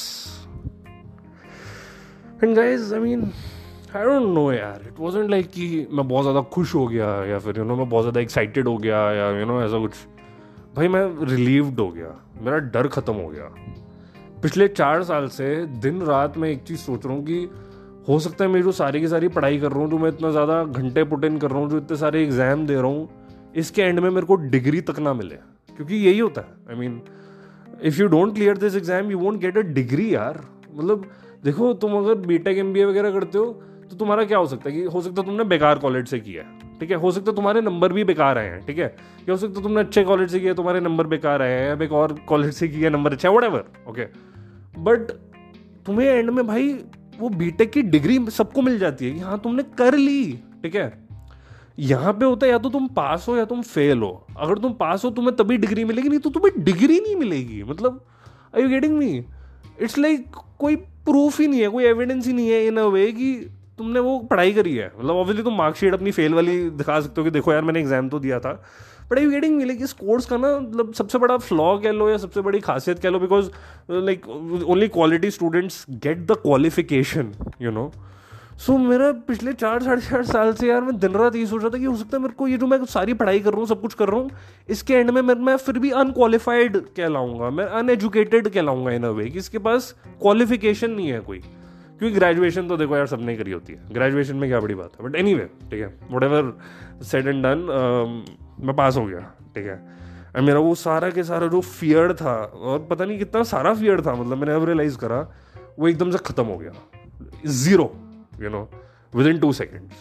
And 2.44 2.54
guys 2.56 2.94
I 2.94 3.00
mean 3.00 3.22
I 3.96 4.04
don't 4.04 4.26
know 4.34 4.42
यार 4.52 4.82
it 4.88 4.98
wasn't 4.98 5.30
like 5.30 5.48
कि 5.50 5.86
मैं 5.90 6.06
बहुत 6.08 6.24
ज़्यादा 6.24 6.40
खुश 6.54 6.74
हो 6.74 6.86
गया 6.88 7.06
या 7.26 7.38
फिर 7.38 7.58
यू 7.58 7.64
नो 7.64 7.76
मैं 7.76 7.88
बहुत 7.88 8.02
ज़्यादा 8.02 8.20
एक्साइटेड 8.20 8.68
हो 8.68 8.76
गया 8.78 9.00
या 9.12 9.28
यू 9.38 9.46
नो 9.46 9.60
ऐसा 9.62 9.78
कुछ 9.78 9.94
भाई 10.76 10.88
मैं 10.88 11.02
रिलीव्ड 11.30 11.80
हो 11.80 11.88
गया 11.88 12.14
मेरा 12.40 12.58
डर 12.74 12.88
ख़त्म 12.88 13.14
हो 13.14 13.28
गया 13.28 13.48
पिछले 14.42 14.68
चार 14.68 15.02
साल 15.04 15.28
से 15.38 15.48
दिन 15.86 16.02
रात 16.02 16.36
मैं 16.38 16.50
एक 16.50 16.62
चीज़ 16.68 16.80
सोच 16.80 17.06
रहा 17.06 17.14
हूँ 17.14 17.24
कि 17.24 17.40
हो 18.08 18.18
सकता 18.18 18.44
है 18.44 18.50
मैं 18.50 18.62
जो 18.62 18.72
सारी 18.72 19.00
की 19.00 19.08
सारी 19.08 19.28
पढ़ाई 19.28 19.58
कर 19.58 19.72
रहा 19.72 19.80
हूँ, 19.80 19.90
जो 19.90 19.98
मैं 19.98 20.08
इतना 20.08 20.30
ज़्यादा 20.30 20.62
घंटे 20.64 21.04
पुट 21.04 21.24
इन 21.24 21.38
कर 21.38 21.50
रहा 21.50 21.60
हूँ, 21.60 21.70
जो 21.70 21.78
इतने 21.78 21.96
सारे 21.96 22.22
एग्ज़ाम 22.22 22.66
दे 22.66 22.74
रहा 22.74 22.84
हूँ, 22.84 23.08
इसके 23.56 23.82
एंड 23.82 24.00
में 24.00 24.08
मेरे 24.10 24.26
को 24.26 24.36
डिग्री 24.48 24.80
तक 24.82 24.98
ना 24.98 25.12
मिले। 25.14 25.36
क्योंकि 25.76 25.94
यही 25.96 26.18
होता 26.18 26.40
है। 26.40 26.48
I 26.70 26.78
mean 26.78 27.00
if 27.82 28.00
you 28.00 28.06
don't 28.08 28.34
clear 28.34 28.58
this 28.58 28.76
exam 28.76 29.10
you 29.10 29.18
won't 29.18 29.40
get 29.40 29.58
a 29.58 29.60
degree 29.72 30.14
यार। 30.14 30.40
मतलब 30.72 31.04
देखो, 31.44 31.72
तुम 31.74 31.92
अगर 31.96 32.14
बीटेक 32.26 32.58
एम 32.58 32.72
बी 32.72 32.80
ए 32.80 32.84
वगैरह 32.84 33.10
करते 33.12 33.38
हो 33.38 33.44
तो 33.90 33.96
तुम्हारा 33.96 34.24
क्या 34.24 34.38
हो 34.38 34.46
सकता 34.46 34.68
है 34.70 34.76
कि 34.76 34.82
हो 34.84 35.00
सकता 35.00 35.20
है 35.20 35.26
तुमने 35.26 35.44
बेकार 35.46 35.78
कॉलेज 35.78 36.08
से 36.08 36.18
किया 36.20 36.42
है, 36.42 36.78
ठीक 36.80 36.90
है? 36.90 36.96
हो 36.96 37.10
सकता 37.10 37.30
है 37.30 37.36
तुम्हारे 37.36 37.60
नंबर 37.60 37.92
भी 37.92 38.04
बेकार 38.04 38.38
आए 38.38 38.48
हैं, 38.48 38.60
ठीक 38.66 38.78
है? 38.78 38.84
या 39.18 39.30
हो 39.30 39.36
सकता 39.36 39.56
है 39.56 39.62
तुमने 39.62 39.80
अच्छे 39.80 40.04
कॉलेज 40.04 40.30
से 40.30 40.40
किया, 40.40 40.54
तुम्हारे 40.54 40.80
नंबर 40.80 41.06
बेकार 41.06 41.42
आए 41.42 41.52
हैं, 41.52 41.70
अब 41.72 41.82
एक 41.82 41.92
और 41.92 42.12
कॉलेज 42.28 42.52
से 42.54 42.68
किया 42.68 42.90
नंबर 42.90 43.12
अच्छा 43.12 43.28
है 43.28 43.48
वट 43.48 43.88
ओके 43.88 44.06
बट 44.80 45.10
तुम्हें 45.86 46.08
एंड 46.08 46.30
में 46.30 46.46
भाई 46.46 46.72
वो 47.20 47.28
बीटेक 47.28 47.70
की 47.72 47.82
डिग्री 47.82 48.18
सबको 48.30 48.62
मिल 48.62 48.78
जाती 48.78 49.06
है। 49.06 49.12
कि 49.12 49.20
हाँ 49.20 49.38
तुमने 49.38 49.62
कर 49.78 49.94
ली, 49.94 50.32
ठीक 50.62 50.74
है? 50.74 50.92
यहाँ 51.78 52.12
पे 52.12 52.24
होता 52.24 52.46
है, 52.46 52.52
या 52.52 52.58
तो 52.58 52.70
तुम 52.70 52.86
पास 52.88 53.26
हो 53.28 53.36
या 53.36 53.44
तुम 53.44 53.62
फेल 53.62 53.98
हो। 53.98 54.26
अगर 54.36 54.58
तुम 54.58 54.72
पास 54.72 55.04
हो, 55.04 55.10
तुम्हें 55.10 55.34
तभी 55.36 55.56
डिग्री 55.56 55.84
मिलेगी, 55.84 56.08
नहीं 56.08 56.18
तो 56.18 56.30
तुम्हें 56.30 56.64
डिग्री 56.64 57.00
नहीं 57.00 57.16
मिलेगी। 57.16 57.62
मतलब 57.62 58.04
I 58.56 58.62
you 58.62 58.68
getting 58.68 58.96
me 58.98 59.24
it's 59.82 59.98
like 59.98 60.36
कोई 60.58 60.76
प्रूफ 60.76 61.40
ही 61.40 61.46
नहीं 61.46 61.60
है, 61.60 61.68
कोई 61.68 61.84
एविडेंस 61.84 62.26
ही 62.26 62.32
नहीं 62.32 62.48
है 62.48 62.66
इन 62.66 62.76
अ 62.76 62.84
वे 62.84 63.10
कि 63.12 63.34
तुमने 63.78 64.00
वो 64.00 64.18
पढ़ाई 64.20 64.52
करी 64.52 64.74
है। 64.74 64.92
मतलब 64.98 65.16
ऑब्वियसली 65.16 65.44
तुम 65.44 65.54
मार्कशीट 65.54 65.94
अपनी 65.94 66.10
फेल 66.10 66.34
वाली 66.34 66.58
दिखा 66.70 67.00
सकते 67.00 67.20
हो 67.20 67.24
कि 67.24 67.30
देखो 67.30 67.52
यार, 67.52 67.62
मैंने 67.62 67.80
एग्ज़ाम 67.80 68.08
तो 68.08 68.18
दिया 68.18 68.40
था। 68.40 68.62
बट 69.10 69.18
आई 69.18 69.26
गेटिंग 69.26 69.62
लाइक 69.62 69.82
इस 69.82 69.92
कोर्स 69.92 70.26
का 70.26 70.36
ना 70.36 70.58
मतलब 70.58 70.92
सबसे 70.94 71.18
बड़ा 71.18 71.36
फ्लॉ 71.38 71.76
कह 71.78 71.92
लो 71.92 72.08
या 72.10 72.16
सबसे 72.16 72.40
बड़ी 72.40 72.60
खासियत 72.60 72.98
कह 72.98 73.10
लो 73.10 73.18
because 73.18 73.50
like 73.90 74.28
only 74.28 74.88
quality 74.88 75.30
students 75.30 75.84
get 75.90 76.26
the 76.26 76.36
qualification 76.42 77.32
you 77.62 77.70
know 77.70 77.90
so 78.58 78.72
so, 78.72 78.78
मेरा 78.80 79.10
पिछले 79.26 79.52
चार 79.52 79.82
साढ़े 79.82 80.02
चार 80.02 80.22
साल 80.24 80.52
से 80.52 80.68
यार 80.68 80.80
मैं 80.82 80.98
दिन 80.98 81.12
रात 81.12 81.36
ये 81.36 81.46
सोच 81.46 81.62
रहा 81.62 81.70
था 81.70 81.78
कि 81.78 81.84
हो 81.84 81.94
सकता 81.96 82.16
है 82.16 82.22
मेरे 82.22 82.34
को 82.34 82.48
ये 82.48 82.56
जो 82.58 82.66
मैं 82.66 82.84
सारी 82.84 83.14
पढ़ाई 83.14 83.40
कर 83.40 83.50
रहा 83.50 83.58
हूँ 83.58 83.66
सब 83.66 83.80
कुछ 83.80 83.94
कर 83.94 84.08
रहा 84.08 84.20
हूँ 84.20 84.30
इसके 84.68 84.94
एंड 84.94 85.10
में 85.10 85.20
मैं 85.22 85.34
मैं 85.34 85.56
फिर 85.56 85.78
भी 85.78 85.90
अनक्वालिफाइड 85.90 86.76
कहलाऊँगा 86.96 87.50
मैं 87.50 87.64
अनएजुकेटेड 87.80 88.48
कहलाऊँगा 88.48 88.92
इन 88.92 89.04
अ 89.04 89.10
वे 89.10 89.28
कि 89.30 89.38
इसके 89.38 89.58
पास 89.58 89.94
क्वालिफिकेशन 90.22 90.90
नहीं 90.90 91.08
है 91.08 91.20
कोई। 91.20 91.38
क्योंकि 91.38 92.14
ग्रेजुएशन 92.16 92.68
तो 92.68 92.76
देखो 92.76 92.96
यार 92.96 93.06
सबने 93.06 93.36
करी 93.36 93.52
होती 93.52 93.72
है। 93.72 93.94
ग्रेजुएशन 93.94 94.36
में 94.36 94.48
क्या 94.50 94.60
बड़ी 94.60 94.74
बात 94.74 94.92
है? 94.92 95.08
बट 95.08 95.16
एनी 95.16 95.34
वे 95.34 95.48
ठीक 95.70 95.80
है 95.80 95.94
what 96.12 96.24
ever 96.24 96.52
said 97.04 97.26
and 97.26 97.42
done 97.46 97.66
मैं 98.60 98.74
पास 98.76 98.96
हो 98.96 99.04
गया, 99.06 99.20
ठीक 99.54 99.66
है। 99.66 99.76
एंड 100.36 100.46
मेरा 100.46 100.58
वो 100.60 100.74
सारा 100.74 101.10
के 101.10 101.24
सारा 101.24 101.46
जो 101.46 101.60
फियर 101.60 102.12
था, 102.14 102.34
और 102.34 102.86
पता 102.90 103.04
नहीं 103.04 103.18
कितना 103.18 103.42
सारा 103.44 103.74
फियर 103.74 104.00
था 104.06 104.14
मतलब 104.14 104.38
मैंने 104.38 104.54
अब 104.54 104.64
रियलाइज़ 104.64 104.98
करा, 104.98 105.20
वो 105.78 105.88
एकदम 105.88 106.10
से 106.10 106.18
खत्म 106.26 106.44
हो 106.44 106.58
गया। 106.58 106.72
Zero 107.46 107.94
within 109.12 109.38
two 109.40 109.52
seconds 109.52 109.92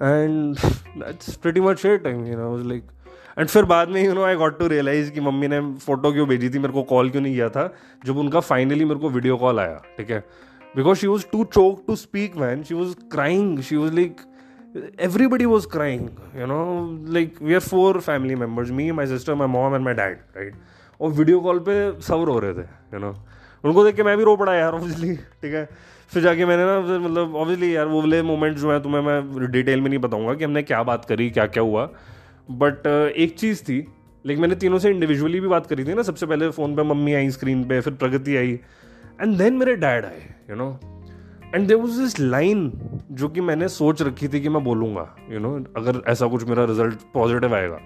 and 0.00 0.56
that's 1.02 1.36
pretty 1.36 1.60
much 1.60 1.84
it, 1.84 2.06
I 2.06 2.12
mean 2.14 2.40
I 2.40 2.48
was 2.54 2.64
like 2.72 2.92
and 3.38 3.48
फिर 3.48 3.64
बाद 3.64 3.88
में 3.88 4.02
you 4.02 4.12
know 4.14 4.22
I 4.24 4.36
got 4.36 4.58
to 4.58 4.66
realize 4.68 5.10
कि 5.12 5.20
मम्मी 5.20 5.48
ने 5.48 5.60
फ़ोटो 5.78 6.12
क्यों 6.12 6.26
भेजी 6.28 6.48
थी, 6.50 6.58
मेरे 6.58 6.72
को 6.72 6.82
कॉल 6.82 7.10
क्यों 7.10 7.22
नहीं 7.22 7.34
किया 7.34 7.48
था, 7.48 7.72
जब 8.06 8.18
उनका 8.18 8.40
फाइनली 8.40 8.84
मेरे 8.84 9.00
को 9.00 9.08
वीडियो 9.10 9.36
कॉल 9.36 9.60
आया, 9.60 9.82
ठीक 9.96 10.10
है। 10.10 10.18
Because 10.76 10.98
she 10.98 11.06
was 11.06 11.26
too 11.32 11.44
choke 11.44 11.82
to 11.86 11.96
speak 11.96 12.36
man 12.36 12.62
she 12.62 12.74
was 12.74 12.94
crying 13.12 13.60
she 13.60 13.76
was 13.76 13.94
like 13.94 14.20
everybody 14.98 15.46
was 15.46 15.66
crying, 15.66 16.04
you 16.40 16.46
know, 16.46 16.62
like, 17.16 17.40
we 17.40 17.54
are 17.54 17.60
four 17.60 18.00
family 18.00 18.34
members, 18.34 18.72
me, 18.80 18.90
my 18.92 19.06
sister, 19.12 19.36
my 19.36 19.46
mom 19.46 19.74
and 19.78 19.88
my 19.88 19.94
dad, 20.00 20.22
right? 20.36 20.54
और 21.00 21.10
video 21.12 21.40
call 21.40 21.58
पे 21.68 21.74
सब 22.02 22.24
रो 22.28 22.38
रहे 22.38 22.54
थे 22.54 22.60
you 22.60 22.94
you 22.94 23.00
no 23.00 23.12
know? 23.12 23.18
उनको 23.64 23.84
देख 23.84 23.96
के 23.96 24.02
मैं 24.02 24.16
भी 24.18 24.24
रो 24.24 24.36
पड़ा 24.36 24.54
यार 24.54 24.72
ऑब्वियसली 24.74 25.16
ठीक 25.16 25.54
है? 25.54 25.68
फिर 26.12 26.22
जाके 26.22 26.46
मैंने 26.46 26.64
ना 26.66 26.98
मतलब 27.08 27.36
ऑब्वियसली 27.36 27.74
यार, 27.76 27.86
वो 27.86 28.00
वाले 28.00 28.22
मोमेंट 28.22 28.56
जो 28.56 28.72
है, 28.72 28.82
तुम्हें 28.82 29.02
मैं 29.02 29.50
डिटेल 29.52 29.80
में 29.80 29.88
नहीं 29.88 29.98
बताऊँगा 29.98 30.34
कि 30.34 30.44
हमने 30.44 30.62
क्या 30.62 30.82
बात 30.82 31.04
करी 31.04 31.30
क्या 31.30 31.46
क्या 31.46 31.62
हुआ 31.62 31.88
बट 32.50 32.86
एक 33.16 33.38
चीज़ 33.38 33.62
थी 33.64 33.78
लेकिन 34.26 34.42
मैंने 34.42 34.54
तीनों 34.54 34.78
से 34.78 34.90
इंडिविजुअली 34.90 35.40
भी 35.40 35.48
बात 35.48 35.66
करी 35.66 35.84
थी 35.84 35.94
ना, 35.94 36.02
सबसे 36.02 36.26
पहले 36.26 36.50
फ़ोन 36.50 36.76
पे 36.76 36.82
मम्मी 36.82 37.14
आई 37.14 37.30
स्क्रीन 37.30 37.64
पे, 37.68 37.80
फिर 37.80 37.92
प्रगति 37.94 38.36
आई 38.36 38.58
एंड 39.20 39.36
देन 39.38 39.54
मेरे 39.54 39.76
डैड 39.76 40.04
आए 40.04 40.22
you 40.50 40.56
know 40.56 40.68
and 41.56 41.66
there 41.68 41.76
was 41.76 42.00
this 42.00 42.18
line 42.20 42.70
जो 43.10 43.28
कि 43.28 43.40
मैंने 43.40 43.68
सोच 43.68 44.02
रखी 44.02 44.28
थी 44.28 44.40
कि 44.40 44.48
मैं 44.48 44.62
बोलूँगा 44.64 45.08
यू 45.30 45.38
नो 45.40 45.52
अगर 45.76 46.02
ऐसा 46.08 46.26
कुछ 46.26 46.44
मेरा 46.48 46.64
रिज़ल्ट 46.64 47.12
पॉजिटिव 47.14 47.54
आएगा। 47.54 47.78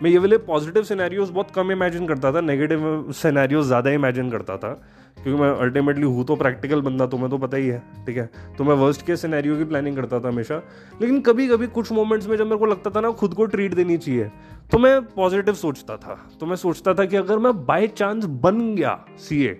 मैं 0.00 0.10
ये 0.10 0.18
वाले 0.18 0.36
पॉजिटिव 0.38 0.82
सिनेरियोज 0.82 1.30
बहुत 1.30 1.50
कम 1.54 1.72
इमेजिन 1.72 2.06
करता 2.08 2.32
था 2.32 2.40
नेगेटिव 2.40 3.12
सिनेरियोज 3.12 3.66
ज़्यादा 3.66 3.90
इमेजिन 3.90 4.30
करता 4.30 4.56
था, 4.56 4.72
क्योंकि 5.16 5.40
मैं 5.42 5.50
अल्टीमेटली 5.56 6.04
हूँ 6.04 6.24
तो 6.26 6.36
प्रैक्टिकल 6.36 6.80
बंदा, 6.80 7.06
तुम्हें 7.06 7.30
तो 7.30 7.38
पता 7.38 7.56
ही 7.56 7.66
है, 7.68 7.82
ठीक 8.06 8.16
है? 8.16 8.28
तो 8.58 8.64
मैं 8.64 8.74
वर्स्ट 8.76 9.06
के 9.06 9.16
सिनेरियो 9.16 9.56
की 9.56 9.64
प्लानिंग 9.64 9.96
करता 9.96 10.20
था 10.20 10.28
हमेशा। 10.28 10.62
लेकिन 11.00 11.20
कभी 11.22 11.48
कभी 11.48 11.66
कुछ 11.68 11.92
मोमेंट्स 11.92 12.28
में 12.28 12.36
जब 12.36 12.44
मेरे 12.44 12.58
को 12.58 12.66
लगता 12.66 12.90
था 12.90 13.00
ना, 13.00 13.10
खुद 13.12 13.34
को 13.34 13.46
ट्रीट 13.46 13.74
देनी 13.74 13.98
चाहिए 13.98 14.30
तो 14.72 14.78
मैं 14.78 15.00
पॉजिटिव 15.06 15.54
सोचता 15.56 15.96
था। 15.96 16.18
तो 16.40 16.46
मैं 16.46 16.56
सोचता 16.58 16.94
था 16.94 17.04
कि 17.04 17.16
अगर 17.16 17.38
मैं 17.38 17.52
बाय 17.66 17.86
चांस 17.88 18.24
बन 18.24 18.74
गया 18.76 18.98
सीए 19.18 19.52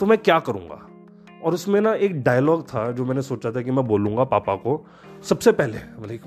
तो 0.00 0.06
मैं 0.06 0.18
क्या 0.20 0.38
करूँगा? 0.40 0.86
और 1.44 1.54
उसमें 1.54 1.80
ना 1.80 1.94
एक 1.94 2.22
डायलॉग 2.22 2.68
था 2.68 2.90
जो 2.92 3.04
मैंने 3.04 3.22
सोचा 3.22 3.50
था 3.50 3.62
कि 3.62 3.70
मैं 3.70 3.86
बोलूँगा 3.86 4.24
पापा 4.24 4.54
को 4.54 4.86
सबसे 5.22 5.52
पहले। 5.52 5.78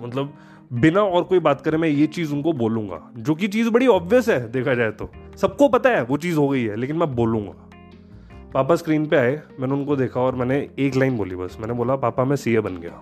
मतलब 0.02 0.34
बिना 0.74 1.02
और 1.02 1.24
कोई 1.24 1.40
बात 1.40 1.62
करे 1.62 1.78
मैं 1.78 1.90
ये 1.90 2.08
चीज़ 2.08 2.34
उनको 2.34 2.54
बोलूँगा, 2.54 3.12
जो 3.18 3.36
कि 3.36 3.48
चीज़ 3.48 3.70
बड़ी 3.70 3.88
ऑब्वियस 3.88 4.30
है, 4.30 4.52
देखा 4.52 4.74
जाए 4.74 4.92
तो। 4.92 5.12
सबको 5.38 5.68
पता 5.68 5.90
है, 5.90 6.04
वो 6.04 6.18
चीज़ 6.18 6.38
हो 6.38 6.48
गई 6.48 6.64
है, 6.64 6.76
लेकिन 6.76 6.96
मैं 6.96 7.16
बोलूँगा। 7.16 7.54
पापा 8.54 8.76
स्क्रीन 8.76 9.06
पे 9.06 9.16
आए, 9.16 9.42
मैंने 9.60 9.74
उनको 9.74 9.96
देखा 9.96 10.20
और 10.20 10.36
मैंने 10.36 10.70
एक 10.80 10.96
लाइन 10.96 11.18
बोली 11.18 11.36
बस। 11.36 11.58
मैंने 11.60 11.74
बोला, 11.74 11.96
पापा, 11.96 12.26
मैं 12.26 12.36
सीए 12.36 12.60
बन 12.60 12.78
गया 12.78 13.02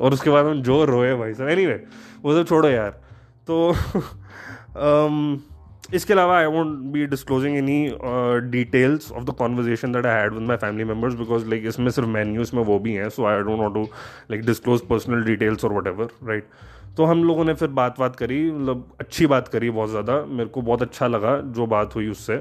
और 0.00 0.12
उसके 0.12 0.30
बाद 0.30 0.46
हम 0.46 0.62
जो 0.62 0.84
रोए 0.84 1.14
भाई 1.14 1.34
साहब 1.34 1.48
एनी 1.48 1.66
वो 2.22 2.34
सब 2.34 2.48
छोड़ो 2.48 2.68
यार। 2.68 2.90
तो 3.46 3.72
इसके 5.94 6.12
अलावा 6.12 6.38
I 6.38 6.46
won't 6.46 6.78
be 6.92 7.06
disclosing 7.06 7.56
any 7.56 7.78
details 8.50 9.10
of 9.12 9.24
the 9.24 9.34
conversation 9.38 9.92
that 9.92 10.06
I 10.06 10.20
had 10.20 10.32
with 10.32 10.42
my 10.48 10.56
family 10.56 10.84
members 10.84 11.14
because 11.14 11.48
like 11.50 11.66
इसमें 11.66 11.90
सिर्फ़ 11.90 12.08
मेन्यूज 12.08 12.50
में 12.54 12.62
वो 12.64 12.78
भी 12.78 12.92
हैं 12.94 13.08
so 13.08 13.24
I 13.26 13.42
don't 13.42 13.58
want 13.58 13.74
to 13.74 13.82
like 14.30 14.44
disclose 14.46 14.86
personal 14.88 15.24
details 15.24 15.64
और 15.64 15.72
वट 15.72 15.86
एवर 15.86 16.08
राइट 16.28 16.48
तो 16.96 17.04
हम 17.04 17.24
लोगों 17.24 17.44
ने 17.44 17.54
फिर 17.54 17.68
बात 17.70 17.98
बात 18.00 18.16
करी 18.16 18.40
मतलब 18.50 18.96
अच्छी 19.00 19.26
बात 19.26 19.48
करी 19.48 19.70
बहुत 19.70 19.90
ज़्यादा, 19.90 20.24
मेरे 20.28 20.48
को 20.48 20.62
बहुत 20.62 20.82
अच्छा 20.82 21.06
लगा 21.06 21.36
जो 21.56 21.66
बात 21.66 21.94
हुई 21.94 22.08
उससे। 22.08 22.34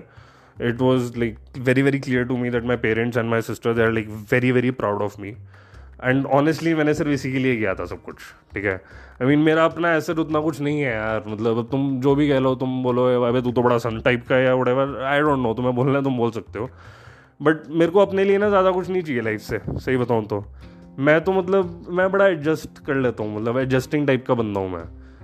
It 0.68 0.82
was 0.82 1.18
like 1.20 1.38
very 1.58 1.82
very 1.82 2.00
clear 2.00 2.24
to 2.26 2.38
me 2.38 2.50
that 2.50 2.66
my 2.66 2.78
parents 2.78 3.18
and 3.18 3.30
my 3.30 3.42
sister 3.42 3.74
they 3.74 3.84
are 3.84 3.92
like 3.92 4.08
very 4.32 4.52
very 4.52 4.72
proud 4.82 5.02
of 5.02 5.22
me 5.22 5.36
and 6.00 6.26
honestly 6.26 6.74
मैंने 6.74 6.94
सिर्फ़ 6.94 7.12
इसी 7.12 7.32
के 7.32 7.40
लिए 7.40 7.56
किया 7.58 7.74
था 7.76 7.86
सब 7.86 8.02
कुछ, 8.04 8.16
ठीक 8.54 8.66
है? 8.66 8.76
आई 9.22 9.28
मीन 9.28 9.40
मेरा 9.40 9.66
अपना 9.66 9.94
एसेट 9.96 10.20
उतना 10.20 10.40
कुछ 10.40 10.62
नहीं 10.62 10.82
है 10.82 10.94
यार। 10.94 11.24
मतलब 11.28 11.58
अब 11.58 11.68
तुम 11.72 12.00
जो 12.02 12.16
भी 12.16 12.28
कह 12.30 12.40
लो, 12.40 12.54
तुम 12.56 12.82
बोलो, 12.84 13.06
अबे 13.24 13.42
तू 13.42 13.52
तो 13.52 13.62
बड़ा 13.62 13.78
सन 13.78 14.00
टाइप 14.00 14.26
का 14.28 14.36
है 14.36 14.46
या 14.46 14.54
वट 14.54 14.68
आई 15.04 15.20
डोंट 15.20 15.40
नो 15.40 15.54
तुम्हें 15.54 15.76
बोलना 15.76 16.02
तुम 16.02 16.18
बोल 16.18 16.32
सकते 16.32 16.60
हो। 16.60 16.70
बट 17.42 17.68
मेरे 17.70 17.92
को 17.92 18.00
अपने 18.00 18.24
लिए 18.24 18.38
ना 18.38 18.50
ज़्यादा 18.50 18.72
कुछ 18.72 18.90
नहीं 18.90 19.02
चाहिए 19.02 19.22
लाइफ 19.22 19.42
से, 19.42 19.60
सही 19.70 19.98
बताऊँ 19.98 20.26
तो। 20.26 20.44
मैं 21.00 21.20
तो 21.24 21.32
मतलब 21.32 21.86
मैं 21.90 22.12
बड़ा 22.12 22.26
एडजस्ट 22.28 22.80
कर 22.86 22.96
लेता 22.96 23.24
हूँ 23.24 23.36
मतलब 23.36 23.58
एडजस्टिंग 23.58 24.08
टाइप 24.08 24.26
का 24.28 24.34
बंदा 24.34 24.60
हूँ 24.60 24.70
मैं। 24.70 24.84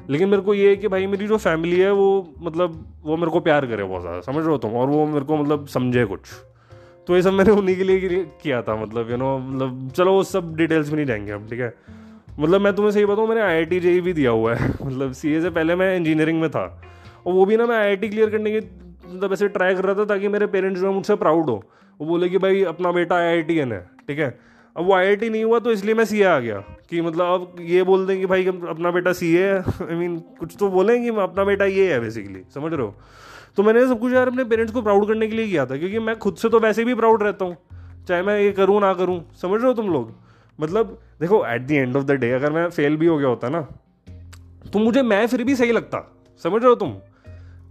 लेकिन 0.10 0.30
मेरे 0.30 0.42
को 0.42 0.54
ये 0.54 0.70
है 0.70 0.76
कि 0.76 0.88
भाई, 0.88 1.08
मेरी 1.08 1.28
जो 1.28 1.38
फैमिली 1.38 1.80
है, 1.80 1.92
वो 1.92 2.36
मतलब 2.40 3.00
वो 3.04 3.18
मेरे 3.18 3.32
को 3.32 3.40
प्यार 3.40 3.66
करे 3.66 3.84
बहुत 3.84 4.02
ज़्यादा, 4.02 4.22
समझ 4.22 4.38
रहे 4.38 4.48
हो 4.48 4.58
तुम? 4.58 4.72
और 4.72 4.88
वो 4.88 5.06
मेरे 5.06 5.26
को 5.26 5.38
मतलब 5.38 5.66
समझे 5.68 6.06
कुछ। 6.06 6.20
तो 7.08 7.16
ये 7.16 7.22
सब 7.22 7.34
मैंने 7.34 7.52
उन्हीं 7.52 7.76
के 7.76 7.84
लिए 7.84 8.26
किया 8.42 8.62
था 8.62 8.76
मतलब 8.76 9.12
यू 9.12 9.18
नो 9.18 9.38
मतलब 9.40 9.92
चलो, 9.96 10.14
वो 10.14 10.24
सब 10.24 10.56
डिटेल्स 10.56 10.90
में 10.90 10.96
नहीं 10.96 11.06
जाएँगे 11.06 11.32
अब 11.32 11.50
ठीक 11.50 11.60
है? 11.60 11.74
मतलब 12.40 12.62
मैं 12.62 12.74
तुम्हें 12.76 12.92
सही 12.92 13.06
बताऊँ, 13.06 13.28
मैंने 13.28 13.42
आई 13.42 13.56
आई 13.56 13.66
टी 13.66 14.02
भी 14.02 14.14
दिया 14.14 14.32
हुआ 14.32 14.56
है 14.56 14.70
मतलब 14.86 15.12
सीए 15.12 15.42
से 15.42 15.50
पहले 15.50 15.76
मैं 15.76 15.96
इंजीनियरिंग 15.98 16.42
में 16.42 16.50
था, 16.50 16.64
और 17.26 17.34
वो 17.34 17.46
भी 17.46 17.58
ना 17.58 17.66
मैं 17.66 17.78
आई 17.78 17.96
क्लियर 17.98 18.30
करने 18.30 18.52
की 18.52 18.68
मतलब 19.08 19.34
ऐसे 19.34 19.48
ट्राई 19.48 19.76
कर 19.76 19.84
रहा 19.84 19.96
था 19.96 20.06
ताकि 20.06 20.28
मेरे 20.28 20.48
पेरेंट्स 20.48 20.82
जो 20.82 20.88
है 20.88 20.94
मुझसे 20.94 21.16
प्राउड 21.16 21.50
हो। 21.50 21.64
वो 22.02 22.08
बोले 22.08 22.30
कि 22.30 22.38
भाई, 22.38 22.64
अपना 22.64 22.92
बेटा 22.92 23.16
आई 23.16 23.24
आई 23.24 23.56
है, 23.56 23.80
ठीक 24.08 24.20
है? 24.20 24.56
अब 24.76 24.86
वो 24.86 24.94
आईआईटी 24.94 25.30
नहीं 25.30 25.44
हुआ 25.44 25.60
तो 25.60 25.72
इसलिए 25.72 25.94
मैं 25.96 26.06
सीए 26.06 26.24
आ 26.24 26.40
गया, 26.40 26.58
कि 26.90 27.02
मतलब 27.02 27.26
अब 27.26 27.56
ये 27.62 27.84
बोल 27.84 28.06
दें 28.08 28.18
कि 28.20 28.26
भाई 28.26 28.46
अपना 28.46 28.92
बेटा 28.92 29.14
सीए 29.14 29.44
है 29.44 29.60
आई 29.82 29.96
मीन 29.96 30.18
कुछ 30.40 30.56
तो 30.60 30.70
बोलें 30.70 31.02
कि 31.04 31.10
अपना 31.22 31.44
बेटा 31.44 31.66
ये 31.66 31.94
है 31.94 32.00
बेसिकली 32.00 32.42
समझ 32.54 32.74
रहे 32.74 32.86
हो? 32.86 32.96
तो 33.58 33.64
मैंने 33.64 33.86
सब 33.88 34.00
कुछ 34.00 34.14
यार 34.14 34.28
अपने 34.28 34.44
पेरेंट्स 34.44 34.74
को 34.74 34.82
प्राउड 34.82 35.08
करने 35.08 35.28
के 35.28 35.36
लिए 35.36 35.48
किया 35.48 35.66
था, 35.66 35.78
क्योंकि 35.78 36.00
मैं 36.00 36.18
खुद 36.18 36.36
से 36.36 36.50
तो 36.50 36.60
वैसे 36.60 36.86
भी 36.86 36.96
प्राउड 36.96 37.24
रहता 37.24 37.46
हूँ। 37.46 37.58
चाहे 38.08 38.22
मैं 38.22 38.40
ये 38.40 38.52
करूँ, 38.52 38.80
ना 38.82 38.94
करूँ, 38.94 39.20
समझ 39.42 39.60
रहे 39.60 39.68
हो 39.68 39.74
तुम 39.74 39.90
लोग? 39.90 40.14
मतलब 40.60 41.00
देखो 41.20 41.46
at 41.46 41.62
the 41.62 41.72
end 41.72 41.96
of 41.98 42.04
the 42.04 42.12
day 42.12 42.32
अगर 42.32 42.52
मैं 42.52 42.70
फेल 42.70 42.98
भी 42.98 43.08
हो 43.08 43.18
गया 43.18 43.28
होता 43.28 43.50
ना 43.50 43.62
तो 44.74 44.80
मुझे, 44.80 45.02
मैं 45.02 45.26
फिर 45.28 45.44
भी 45.44 45.56
सही 45.56 45.72
लगता, 45.72 46.00
समझ 46.44 46.62
रहे 46.62 46.70
हो 46.70 46.76
तुम? 46.76 46.96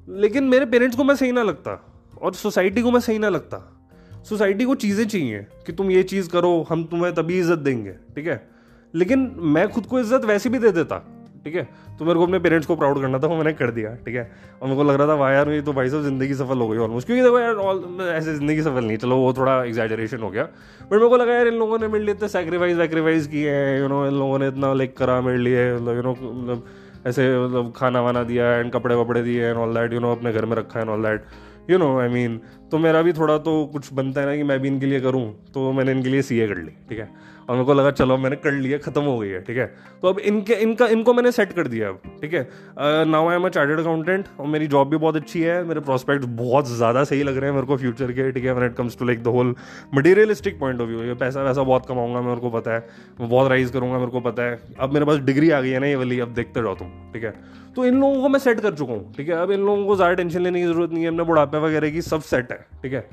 लेकिन 0.09 0.45
मेरे 0.45 0.67
पेरेंट्स 0.67 0.97
को 0.97 1.05
मैं 1.05 1.14
सही 1.14 1.33
ना 1.33 1.43
लगता, 1.43 1.81
और 2.23 2.35
सोसाइटी 2.35 2.83
को 2.83 2.91
मैं 2.91 3.00
सही 3.00 3.19
ना 3.19 3.29
लगता। 3.29 3.59
सोसाइटी 4.25 4.64
को 4.64 4.75
चीज़ें 4.75 5.07
चाहिए, 5.07 5.47
कि 5.67 5.73
तुम 5.73 5.91
ये 5.91 6.03
चीज़ 6.03 6.29
करो, 6.31 6.67
हम 6.71 6.85
तुम्हें 6.85 7.14
तभी 7.14 7.38
इज़्ज़त 7.38 7.59
देंगे, 7.59 7.93
ठीक 8.17 8.26
है? 8.26 8.43
लेकिन 8.95 9.35
मैं 9.38 9.69
खुद 9.69 9.87
को 9.87 10.00
इज़्ज़त 10.00 10.25
वैसे 10.25 10.50
भी 10.50 10.59
दे 10.59 10.71
देता 10.71 10.99
ठीक 11.45 11.55
है? 11.55 11.69
तो 11.99 12.05
मेरे 12.05 12.19
को 12.19 12.27
अपने 12.27 12.39
पेरेंट्स 12.39 12.67
को 12.67 12.77
प्राउड 12.77 13.01
करना 13.01 13.19
था, 13.19 13.27
वो 13.27 13.37
मैंने 13.37 13.53
कर 13.53 13.71
दिया, 13.71 13.95
ठीक 13.97 14.15
है? 14.15 14.31
और 14.63 14.69
मेरे 14.69 14.77
को 14.77 14.85
लग 14.85 14.95
रहा 14.95 15.09
था, 15.09 15.15
वाह 15.15 15.33
यार, 15.33 15.49
मेरी 15.49 15.63
तो 15.63 15.73
भाई 15.73 15.89
साहब 15.89 16.03
ज़िंदगी 16.03 16.35
सफल 16.35 16.59
हो 16.59 16.69
गई 16.69 16.79
ऑलमोस्ट 16.79 17.07
क्योंकि 17.07 17.23
देखो 17.23 17.41
यार 17.41 17.55
ऑल 17.55 18.09
ऐसे 18.09 18.35
ज़िंदगी 18.35 18.63
सफल 18.63 18.85
नहीं, 18.85 18.97
चलो 18.97 19.17
वो 19.17 19.33
थोड़ा 19.33 19.63
एग्जैजरेशन 19.65 20.23
हो 20.23 20.31
गया। 20.31 20.45
बट 20.45 20.93
मेरे 20.93 21.09
को 21.09 21.17
लगा 21.17 21.35
यार, 21.35 21.47
इन 21.47 21.55
लोगों 21.55 21.79
ने 21.79 21.89
मेरे 21.89 22.05
लिए 22.05 22.15
इतने 22.15 22.29
सेक्रीफाइस 22.29 22.77
वैक्रीफाइस 22.77 23.27
किए 23.27 23.51
हैं 23.51 23.79
यू 23.81 23.89
नो 23.89 24.07
इन 24.07 24.15
लोगों 24.15 24.39
ने 24.39 24.49
इतना 24.49 24.73
लाइक 24.75 24.97
करा 24.97 25.21
मेरे 25.21 25.39
लिए 25.39 25.75
मतलब 25.75 25.97
यू 25.97 26.03
नो 26.03 26.13
मतलब 26.13 26.65
ऐसे 27.07 27.29
मतलब 27.39 27.73
खाना 27.77 28.01
वाना 28.01 28.23
दिया 28.25 28.53
एंड 28.55 28.73
कपड़े 28.73 28.95
वपड़े 28.95 29.23
दिए 29.23 29.49
and 29.49 29.57
all 29.57 29.75
that 29.75 29.93
you 29.93 30.01
know 30.01 30.13
अपने 30.13 30.33
घर 30.33 30.45
में 30.45 30.57
रखा 30.57 30.79
है 30.79 30.85
and 30.85 30.93
all 30.93 31.03
that 31.03 31.25
you 31.71 31.79
know 31.79 31.99
I 32.01 32.09
mean 32.09 32.41
तो 32.71 32.79
मेरा 32.79 33.03
भी 33.03 33.13
थोड़ा 33.13 33.37
तो 33.39 33.65
कुछ 33.73 33.93
बनता 33.93 34.21
है 34.21 34.27
ना 34.27 34.37
कि 34.37 34.43
मैं 34.43 34.59
भी 34.61 34.69
इनके 34.69 34.87
लिए 34.87 35.01
करूँ 35.01 35.25
तो 35.55 35.71
मैंने 35.73 35.93
इनके 35.93 36.09
लिए 36.09 36.23
सी 36.23 36.39
ए 36.41 36.47
कर 36.49 36.57
ली, 36.57 36.71
ठीक 36.89 36.99
है? 36.99 37.09
और 37.49 37.55
मेरे 37.55 37.65
को 37.67 37.75
लगा, 37.75 37.91
चलो, 37.91 38.17
मैंने 38.17 38.37
कर 38.37 38.53
लिया, 38.53 38.79
खत्म 38.79 39.03
हो 39.03 39.19
गई 39.19 39.29
है, 39.29 39.41
ठीक 39.41 39.57
है? 39.57 39.67
तो 40.03 40.09
अब 40.09 40.19
इनके, 40.21 40.55
इनका, 40.63 40.87
इनको 40.89 41.15
मैंने 41.15 41.33
सेट 41.33 41.53
कर 41.53 41.69
दिया 41.69 41.89
अब, 41.89 42.01
ठीक 42.21 42.35
है? 42.35 42.49
Now 43.07 43.29
I 43.29 43.37
am 43.37 43.45
a 43.45 43.49
chartered 43.49 43.81
accountant 43.81 44.29
और 44.41 44.47
मेरी 44.47 44.67
जॉब 44.67 44.91
भी 44.91 44.97
बहुत 44.97 45.17
अच्छी 45.17 45.43
है, 45.43 45.63
मेरे 45.65 45.81
प्रोस्पेक्ट 45.81 46.25
बहुत 46.37 46.69
ज़्यादा 46.69 47.05
सही 47.05 47.23
लग 47.23 47.37
रहे 47.37 47.51
हैं 47.51 47.55
मेरे 47.55 47.67
को 47.67 47.77
फ्यूचर 47.77 48.13
के, 48.13 48.31
ठीक 48.33 48.45
है? 48.45 48.53
When 48.53 48.67
it 48.67 48.75
comes 48.77 48.99
to 48.99 49.05
like 49.05 49.23
the 49.23 49.35
whole 49.37 49.55
materialistic 49.95 50.59
point 50.61 50.81
of 50.81 50.89
view 50.89 51.03
ये 51.03 51.15
पैसा 51.15 51.43
वैसा 51.43 51.63
बहुत 51.63 51.87
कमाऊँगा 51.89 52.21
मेरे 52.21 52.41
को 52.41 52.51
पता 52.51 52.75
है। 52.75 52.87
मैं 53.21 53.29
बहुत 53.29 53.51
राइज 53.51 53.71
करूँगा, 53.71 53.99
मेरे 53.99 54.11
को 54.11 54.21
पता 54.21 54.43
है। 54.43 54.59
अब 54.79 54.93
मेरे 54.93 55.07
पास 55.07 55.19
डिग्री 55.23 55.51
आ 55.51 55.61
गई 55.61 55.71
है 55.71 55.79
ना 55.79 55.87
ये 55.87 55.97
वाली, 55.97 56.21
अब 56.21 56.35
देखते 56.35 56.63
जाओ 56.63 56.75
तुम, 56.75 56.89
ठीक 57.13 57.25
है? 57.25 57.35
तो 57.77 57.85
इन 57.85 58.01
लोगों 58.01 58.21
को 58.23 58.29
मैं 58.29 58.39
सेट 58.39 58.61
कर 58.61 58.75
चुका 58.75 58.93
हूँ, 58.93 59.13
ठीक 59.15 59.29
है? 59.29 59.35
अब 59.35 59.51
इन 59.51 59.61
लोगों 59.61 59.87
को 59.87 59.97
ज़्यादा 59.97 60.15
टेंशन 60.15 60.41
लेने 60.41 60.61
की 60.61 60.67
ज़रूरत 60.67 60.91
नहीं 60.91 61.03
है 61.03 61.09
अपने 61.09 61.25
बुढ़ापे 61.25 61.59
वगैरह 61.59 61.91
की 61.91 62.03
सब 62.03 62.21
सेट 62.23 62.53
है, 62.53 62.59
ठीक 62.83 62.93
है? 62.93 63.09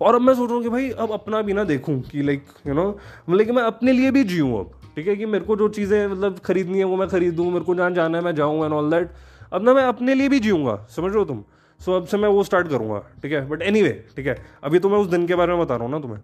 और 0.00 0.14
अब 0.14 0.20
मैं 0.20 0.34
सोच 0.34 0.48
रहा 0.48 0.54
हूँ 0.54 0.62
कि 0.62 0.68
भाई, 0.68 0.90
अब 0.90 1.12
अपना 1.12 1.40
भी 1.42 1.52
ना 1.52 1.64
देखूँ 1.64 2.00
कि 2.02 2.22
लाइक 2.22 2.44
यू 2.66 2.74
नो 2.74 2.88
मतलब 3.30 3.46
कि 3.46 3.52
मैं 3.52 3.62
अपने 3.62 3.92
लिए 3.92 4.10
भी 4.10 4.24
जीऊँ 4.24 4.58
अब, 4.60 4.70
ठीक 4.96 5.06
है? 5.08 5.16
कि 5.16 5.26
मेरे 5.26 5.44
को 5.44 5.56
जो 5.56 5.68
चीज़ें 5.68 6.06
मतलब 6.06 6.38
खरीदनी 6.38 6.78
है 6.78 6.84
वो 6.84 6.96
मैं 6.96 7.08
खरीदूँ, 7.08 7.50
मेरे 7.52 7.64
को 7.64 7.74
जहाँ 7.74 7.90
जाना 7.90 8.18
है 8.18 8.24
मैं 8.24 8.34
जाऊँ 8.34 8.64
एंड 8.64 8.72
ऑल 8.72 8.90
दैट 8.90 9.10
अब 9.52 9.62
ना 9.62 9.74
मैं 9.74 9.84
अपने 9.84 10.14
लिए 10.14 10.28
भी 10.28 10.40
जीऊँगा, 10.40 10.86
समझ 10.90 11.10
रहे 11.10 11.18
हो 11.18 11.24
तुम? 11.24 11.42
सो 11.80 11.92
अब 11.92 12.06
से 12.06 12.16
मैं 12.16 12.28
वो 12.28 12.42
स्टार्ट 12.44 12.68
करूँगा, 12.68 12.98
ठीक 13.22 13.32
है? 13.32 13.48
बट 13.48 13.62
एनी 13.62 13.88
ठीक 14.16 14.26
है? 14.26 14.36
अभी 14.64 14.78
तो 14.78 14.88
मैं 14.88 14.98
उस 14.98 15.06
दिन 15.06 15.26
के 15.26 15.34
बारे 15.34 15.52
में 15.52 15.60
बता 15.60 15.76
रहा 15.76 15.84
हूँ 15.84 15.92
ना 15.92 16.00
तुम्हें। 16.00 16.20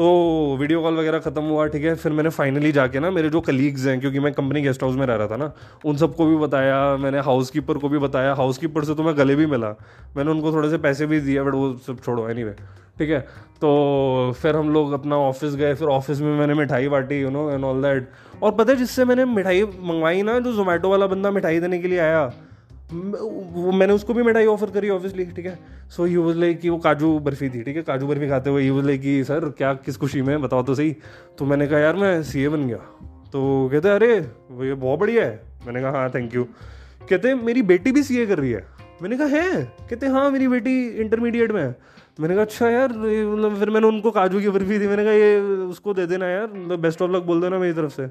तो 0.00 0.56
वीडियो 0.60 0.80
कॉल 0.82 0.96
वगैरह 0.96 1.18
ख़त्म 1.18 1.42
हुआ 1.44 1.66
ठीक 1.66 1.82
है? 1.84 1.94
फिर 1.94 2.12
मैंने 2.12 2.30
फाइनली 2.30 2.70
जाके 2.72 3.00
ना 3.00 3.10
मेरे 3.10 3.30
जो 3.30 3.40
कलीग्स 3.40 3.84
हैं 3.86 3.98
क्योंकि 4.00 4.20
मैं 4.20 4.32
कंपनी 4.32 4.62
गेस्ट 4.62 4.82
हाउस 4.82 4.94
में 4.96 5.04
रह 5.06 5.14
रहा 5.14 5.26
था 5.26 5.36
ना 5.36 5.50
उन 5.86 5.96
सबको 5.96 6.26
भी 6.26 6.36
बताया 6.36 6.96
मैंने 6.96 7.20
हाउस 7.20 7.50
कीपर 7.50 7.78
को 7.78 7.88
भी 7.88 7.98
बताया। 7.98 8.32
हाउस 8.34 8.58
कीपर 8.58 8.84
से 8.84 8.94
तो 8.94 9.02
मैं 9.02 9.16
गले 9.18 9.34
भी 9.36 9.46
मिला। 9.46 9.74
मैंने 10.16 10.30
उनको 10.30 10.52
थोड़े 10.52 10.70
से 10.70 10.78
पैसे 10.78 11.06
भी 11.06 11.20
दिए 11.20 11.42
बट 11.42 11.54
वो 11.54 11.72
सब 11.86 12.00
छोड़ो 12.00 12.28
एनी 12.28 12.42
anyway, 12.42 12.56
ठीक 12.98 13.10
है? 13.10 13.20
तो 13.60 14.32
फिर 14.42 14.56
हम 14.56 14.72
लोग 14.72 14.92
अपना 14.92 15.16
ऑफ़िस 15.28 15.54
गए 15.54 15.74
फिर 15.74 15.88
ऑफ़िस 15.88 16.20
में 16.20 16.38
मैंने 16.38 16.54
मिठाई 16.54 16.88
बांटी 16.88 17.20
you 17.20 17.30
know 17.30 17.50
and 17.50 17.64
all 17.64 17.82
that 17.82 18.10
और 18.42 18.52
पता 18.52 18.72
है 18.72 18.78
जिससे 18.78 19.04
मैंने 19.04 19.24
मिठाई 19.24 19.62
मंगवाई 19.62 20.22
ना 20.22 20.38
जो 20.38 20.52
जोमेटो 20.52 20.90
वाला 20.90 21.06
बंदा 21.06 21.30
मिठाई 21.30 21.60
देने 21.60 21.78
के 21.78 21.88
लिए 21.88 21.98
आया 21.98 22.30
वो 22.92 23.72
मैंने 23.72 23.92
उसको 23.92 24.14
भी 24.14 24.22
मिठाई 24.22 24.46
ऑफ़र 24.46 24.70
करी 24.70 24.88
ऑब्वियसली 24.88 25.24
ठीक 25.24 25.46
है? 25.46 25.58
सो 25.90 26.04
ही 26.04 26.16
वॉज़ 26.16 26.38
लाइक 26.38 26.60
कि 26.60 26.68
वो 26.68 26.78
काजू 26.78 27.18
बर्फ़ी 27.18 27.48
थी, 27.50 27.62
ठीक 27.62 27.76
है? 27.76 27.82
काजू 27.82 28.06
बर्फ़ी 28.06 28.28
खाते 28.28 28.50
हुए 28.50 28.62
ही 28.62 28.70
वॉज़ 28.70 28.86
लाइक 28.86 29.00
कि, 29.00 29.24
सर, 29.24 29.48
क्या, 29.48 29.74
किस 29.74 29.96
खुशी 29.96 30.22
में? 30.22 30.42
बताओ 30.42 30.62
तो 30.62 30.74
सही। 30.74 30.96
तो 31.38 31.44
मैंने 31.44 31.66
कहा, 31.66 31.78
यार, 31.78 31.96
मैं 31.96 32.22
सीए 32.22 32.48
बन 32.48 32.66
गया। 32.66 32.76
तो 33.32 33.68
कहते 33.72 33.88
अरे, 33.88 34.26
वो 34.50 34.64
ये 34.64 34.74
बहुत 34.74 35.00
बढ़िया 35.00 35.24
है। 35.24 35.42
मैंने 35.66 35.80
कहा 35.80 35.90
हाँ 35.90 36.10
थैंक 36.10 36.34
यू 36.34 36.44
कहते 37.10 37.34
मेरी 37.34 37.62
बेटी 37.62 37.92
भी 37.92 38.02
सीए 38.02 38.26
कर 38.26 38.38
रही 38.38 38.50
है। 38.50 38.66
मैंने 39.02 39.16
कहा, 39.16 39.26
है? 39.26 39.64
कहते 39.64 40.06
हाँ 40.06 40.30
मेरी 40.30 40.48
बेटी 40.48 40.88
इंटरमीडिएट 40.88 41.52
में 41.52 41.62
है। 41.62 41.76
मैंने 42.20 42.34
कहा 42.34 42.44
अच्छा 42.44 42.68
यार 42.68 42.92
मतलब 42.92 43.56
फिर 43.58 43.70
मैंने 43.70 43.86
उनको 43.86 44.10
काजू 44.10 44.40
की 44.40 44.48
बर्फ़ी 44.48 44.78
दी। 44.78 44.86
मैंने 44.86 45.04
कहा, 45.04 45.12
ये 45.12 45.40
उसको 45.40 45.94
दे 45.94 46.06
देना 46.06 46.26
यार 46.26 46.52
मतलब 46.54 46.78
बेस्ट 46.78 47.02
ऑफ़ 47.02 47.10
लक 47.10 47.22
बोल 47.22 47.40
देना 47.40 47.58
मेरी 47.58 47.72
तरफ़ 47.72 47.92
से। 47.92 48.06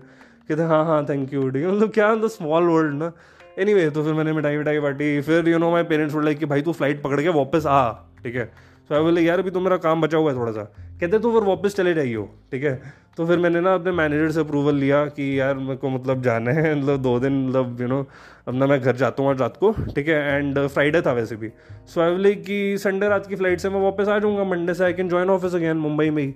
कहते 0.49 0.61
हाँ 0.61 0.85
हाँ 0.85 1.05
थैंक 1.05 1.33
यू 1.33 1.49
ठीक 1.49 1.63
है? 1.63 1.71
मतलब 1.71 1.91
क्या 1.91 2.15
मतलब 2.15 2.29
स्मॉल 2.29 2.63
वर्ल्ड 2.63 2.93
ना। 2.93 3.11
एनी 3.59 3.73
anyway, 3.73 3.93
तो 3.93 4.03
फिर 4.03 4.13
मैंने 4.13 4.33
मिठाई 4.33 4.57
मिठाई 4.57 4.79
बांटी। 4.79 5.21
फिर 5.21 5.47
यू 5.49 5.57
नो 5.57 5.71
माई 5.71 5.83
पेरेंट्स 5.83 6.13
बोल 6.13 6.33
कि 6.33 6.45
भाई 6.45 6.61
तू 6.61 6.73
फ़्लाइट 6.73 7.01
पकड़ 7.03 7.21
के 7.21 7.29
वापस 7.29 7.65
आ। 7.65 7.91
ठीक 8.23 8.35
है? 8.35 8.45
तो 8.89 8.95
आई 8.95 9.01
बोले 9.01 9.21
यार 9.21 9.39
अभी 9.39 9.51
तो 9.51 9.59
मेरा 9.59 9.77
काम 9.77 10.01
बचा 10.01 10.17
हुआ 10.17 10.31
है 10.31 10.37
थोड़ा 10.37 10.51
सा। 10.51 10.63
कहते 10.99 11.19
तो 11.19 11.31
फिर 11.31 11.47
वापस 11.47 11.75
चले 11.75 11.93
जाइए 11.93 12.15
हो 12.15 12.23
ठीक 12.51 12.63
है? 12.63 12.81
तो 13.17 13.25
फिर 13.27 13.37
मैंने 13.37 13.61
ना 13.61 13.73
अपने 13.73 13.91
मैनेजर 13.91 14.31
से 14.31 14.39
अप्रूवल 14.39 14.75
लिया 14.75 15.05
कि 15.07 15.39
यार 15.39 15.55
मेरे 15.57 15.75
को 15.75 15.89
मतलब 15.89 16.21
जाना 16.23 16.51
है 16.51 16.73
मतलब 16.75 17.01
दो 17.01 17.19
दिन 17.19 17.47
मतलब 17.47 17.81
यू 17.81 17.87
नो 17.87 18.01
अपना 18.47 18.65
मैं 18.67 18.79
घर 18.81 18.95
जाता 18.95 19.23
हूँ 19.23 19.31
आज 19.31 19.41
रात 19.41 19.57
को। 19.57 19.71
ठीक 19.95 20.07
है? 20.07 20.37
एंड 20.37 20.59
फ्राइडे 20.67 21.01
था 21.01 21.13
वैसे 21.13 21.35
भी। 21.35 21.49
सो 21.87 22.01
आई 22.01 22.11
बोले 22.11 22.33
कि 22.35 22.77
संडे 22.77 23.09
रात 23.09 23.27
की 23.27 23.35
फ़्लाइट 23.35 23.59
से 23.59 23.69
मैं 23.69 23.81
वापस 23.81 24.07
आ 24.07 24.19
जाऊँगा 24.19 24.43
मंडे 24.45 24.73
से 24.73 24.83
I 24.83 24.93
can 24.93 25.09
join 25.09 25.29
office 25.29 25.55
again 25.55 25.77
Mumbai 25.77 26.09
में 26.09 26.23
ही। 26.23 26.33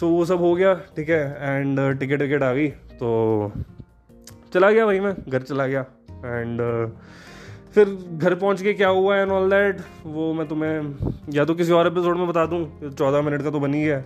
सो 0.00 0.08
वो 0.08 0.24
सब 0.24 0.40
हो 0.40 0.54
गया 0.54 0.74
ठीक 0.96 1.10
है? 1.10 1.24
एंड 1.40 1.80
टिकट 1.98 2.22
विकेट 2.22 2.42
आ 2.42 2.52
गई 2.52 2.68
तो 2.68 3.52
चला 4.54 4.70
गया 4.70 4.84
वही 4.86 5.00
मैं 5.00 5.14
घर 5.28 5.42
चला 5.42 5.66
गया। 5.66 5.84
एंड 6.26 6.60
uh, 6.60 6.90
फिर 7.74 7.88
घर 8.16 8.34
पहुँच 8.34 8.62
के 8.62 8.72
क्या 8.74 8.88
हुआ 8.88 9.16
एंड 9.16 9.32
ऑल 9.32 9.50
दैट 9.50 9.80
वो 10.04 10.32
मैं 10.34 10.46
तुम्हें 10.48 11.32
या 11.34 11.44
तो 11.44 11.54
किसी 11.54 11.72
और 11.72 11.86
एपिसोड 11.86 12.16
में 12.16 12.26
बता 12.28 12.44
दूँ 12.46 12.90
चौदह 12.90 13.22
मिनट 13.22 13.42
का 13.42 13.50
तो 13.50 13.60
बनी 13.60 13.82
है। 13.82 14.04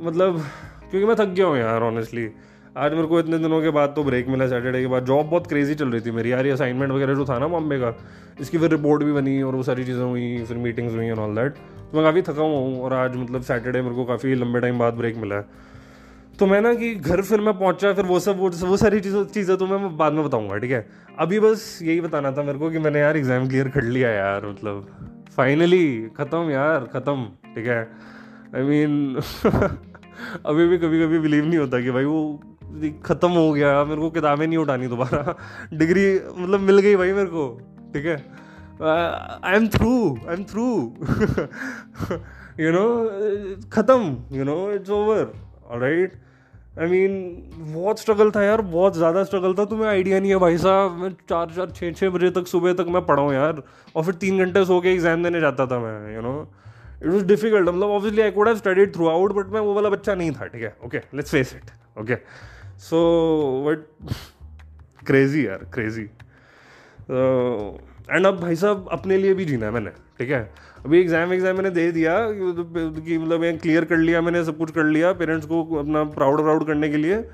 मतलब 0.00 0.42
क्योंकि 0.90 1.06
मैं 1.06 1.16
थक 1.16 1.28
गया 1.28 1.46
हूँ 1.46 1.58
यार 1.58 1.82
ऑनेस्टली 1.82 2.28
आज 2.76 2.92
मेरे 2.92 3.06
को 3.08 3.18
इतने 3.20 3.38
दिनों 3.38 3.60
के 3.62 3.70
बाद 3.70 3.92
तो 3.96 4.02
ब्रेक 4.04 4.28
मिला 4.28 4.46
सैटरडे 4.48 4.80
के 4.80 4.86
बाद। 4.86 5.04
जॉब 5.04 5.26
बहुत 5.30 5.46
क्रेजी 5.46 5.74
चल 5.74 5.88
रही 5.88 6.00
थी 6.00 6.10
मेरी 6.10 6.32
यार 6.32 6.46
ये 6.46 6.52
असाइनमेंट 6.52 6.92
वगैरह 6.92 7.14
जो 7.14 7.24
था 7.24 7.38
ना 7.38 7.46
बॉम्बे 7.48 7.78
का 7.80 7.94
इसकी 8.40 8.58
फिर 8.58 8.70
रिपोर्ट 8.70 9.02
भी 9.02 9.12
बनी 9.12 9.40
और 9.42 9.54
वो 9.54 9.62
सारी 9.62 9.84
चीज़ें 9.84 10.02
हुई 10.02 10.44
फिर 10.48 10.56
मीटिंग्स 10.56 10.94
हुई 10.94 11.06
एंड 11.06 11.18
ऑल 11.18 11.34
दैट 11.34 11.52
तो 11.52 11.96
मैं 11.96 12.04
काफ़ी 12.04 12.22
थका 12.22 12.42
हुआ 12.42 12.58
हूँ 12.58 12.80
और 12.82 12.92
आज 12.94 13.16
मतलब 13.16 13.42
सैटरडे 13.42 13.82
मेरे 13.82 13.94
को 13.94 14.04
काफ़ी 14.04 14.34
लंबे 14.34 14.60
टाइम 14.60 14.78
बाद 14.78 14.94
ब्रेक 14.94 15.16
मिला 15.16 15.36
है। 15.36 15.66
तो 16.38 16.46
मैं 16.46 16.60
ना 16.60 16.72
कि 16.74 16.94
घर 16.94 17.20
फिर 17.22 17.40
मैं 17.40 17.58
पहुँचा 17.58 17.92
फिर 17.92 18.04
वो 18.04 18.18
सब 18.20 18.38
वो, 18.38 18.48
वो 18.48 18.76
सारी 18.76 19.00
चीज़ों 19.00 19.24
चीज़ें 19.26 19.56
तो 19.56 19.66
मैं 19.66 19.96
बाद 19.96 20.12
में 20.12 20.24
बताऊँगा 20.24 20.56
ठीक 20.58 20.70
है? 20.70 20.86
अभी 21.18 21.40
बस 21.40 21.78
यही 21.82 22.00
बताना 22.00 22.30
था 22.32 22.42
मेरे 22.42 22.58
को 22.58 22.70
कि 22.70 22.78
मैंने 22.78 22.98
यार 22.98 23.16
एग्ज़ाम 23.16 23.48
क्लियर 23.48 23.68
कर 23.68 23.82
लिया 23.82 24.10
यार 24.10 24.46
मतलब 24.46 24.86
फाइनली 25.36 25.86
ख़त्म 26.16 26.50
यार 26.50 26.86
ख़त्म 26.92 27.24
ठीक 27.54 27.66
है? 27.66 27.80
आई 28.54 28.62
I 28.62 28.66
मीन 28.68 29.14
mean, 29.14 29.24
अभी 30.46 30.66
भी 30.68 30.78
कभी 30.78 31.02
कभी 31.02 31.18
बिलीव 31.18 31.44
नहीं 31.44 31.58
होता 31.58 31.80
कि 31.80 31.90
भाई 31.90 32.04
वो 32.04 32.20
ख़त्म 33.04 33.30
हो 33.30 33.52
गया 33.52 33.84
मेरे 33.84 34.00
को 34.00 34.10
किताबें 34.10 34.46
नहीं 34.46 34.58
उठानी 34.58 34.88
दोबारा। 34.88 35.36
डिग्री 35.74 36.06
मतलब 36.38 36.60
मिल 36.60 36.78
गई 36.78 36.96
भाई 36.96 37.12
मेरे 37.12 37.28
को 37.34 37.48
ठीक 37.94 38.06
है? 38.06 38.16
I 38.82 39.56
am 39.56 39.68
through 39.68 39.92
I 40.28 40.34
am 40.34 40.44
through 40.44 40.68
you 42.60 42.72
know 42.72 42.86
ख़त्म 43.72 44.16
you 44.36 44.44
know 44.44 44.58
it's 44.72 44.90
over 44.90 45.32
right 45.78 46.12
I 46.78 46.86
mean 46.86 47.12
बहुत 47.72 48.00
स्ट्रगल 48.00 48.30
था 48.30 48.42
यार, 48.42 48.60
बहुत 48.62 48.96
ज़्यादा 48.96 49.22
स्ट्रगल 49.24 49.54
था, 49.54 49.64
तुम्हें 49.64 49.88
आइडिया 49.88 50.20
नहीं 50.20 50.30
है 50.30 50.36
भाई 50.38 50.58
साहब। 50.58 50.98
मैं 50.98 51.10
चार 51.28 51.50
चार, 51.56 51.70
छः 51.70 51.92
छः 51.92 52.08
बजे 52.10 52.30
तक, 52.30 52.46
सुबह 52.46 52.72
तक 52.74 52.86
मैं 52.88 53.04
पढ़ाऊँ 53.06 53.32
यार, 53.34 53.62
और 53.96 54.04
फिर 54.04 54.14
तीन 54.16 54.44
घंटे 54.44 54.64
सो 54.64 54.80
के 54.80 54.92
एग्ज़ाम 54.92 55.24
देने 55.24 55.40
जाता 55.40 55.66
था 55.66 55.78
मैं 55.78 56.14
you 56.14 56.20
know 56.22 56.34
it 57.02 57.08
was 57.08 57.24
difficult 57.26 57.68
मतलब 57.68 57.88
obviously 57.88 58.22
I 58.22 58.30
could 58.30 58.48
have 58.48 58.56
studied 58.56 58.94
throughout 59.08 59.32
but 59.32 59.52
मैं 59.52 59.60
वो 59.60 59.74
वाला 59.74 59.88
बच्चा 59.90 60.14
नहीं 60.14 60.30
था, 60.32 60.46
ठीक 60.46 60.62
है? 60.62 60.76
Okay 60.84 60.98
let's 61.14 61.30
face 61.30 61.54
it 61.56 61.70
okay 62.00 62.16
so 62.80 62.98
but 63.66 64.14
crazy 65.06 65.46
यार 65.46 65.64
क्रेजी 65.74 66.08
एंड 68.10 68.26
अब 68.26 68.40
भाई 68.40 68.56
साहब, 68.56 68.88
अपने 68.92 69.16
लिए 69.16 69.34
भी 69.34 69.44
जीना 69.44 69.66
है 69.66 69.72
मैंने, 69.72 69.90
ठीक 70.18 70.30
है? 70.30 70.40
अभी 70.84 71.00
एग्ज़ाम 71.00 71.32
एग्ज़ाम 71.32 71.56
मैंने 71.56 71.70
दे 71.70 71.90
दिया, 71.92 72.14
कि 72.30 73.18
मतलब 73.18 73.58
क्लियर 73.62 73.84
कर 73.84 73.96
लिया 73.98 74.20
मैंने, 74.20 74.44
सब 74.44 74.58
कुछ 74.58 74.70
कर 74.70 74.84
लिया 74.86 75.12
पेरेंट्स 75.14 75.46
को 75.46 75.62
अपना 75.78 76.04
प्राउड 76.16 76.42
प्राउड 76.42 76.66
करने 76.66 76.88
के 76.88 76.96
लिए। 76.96 77.24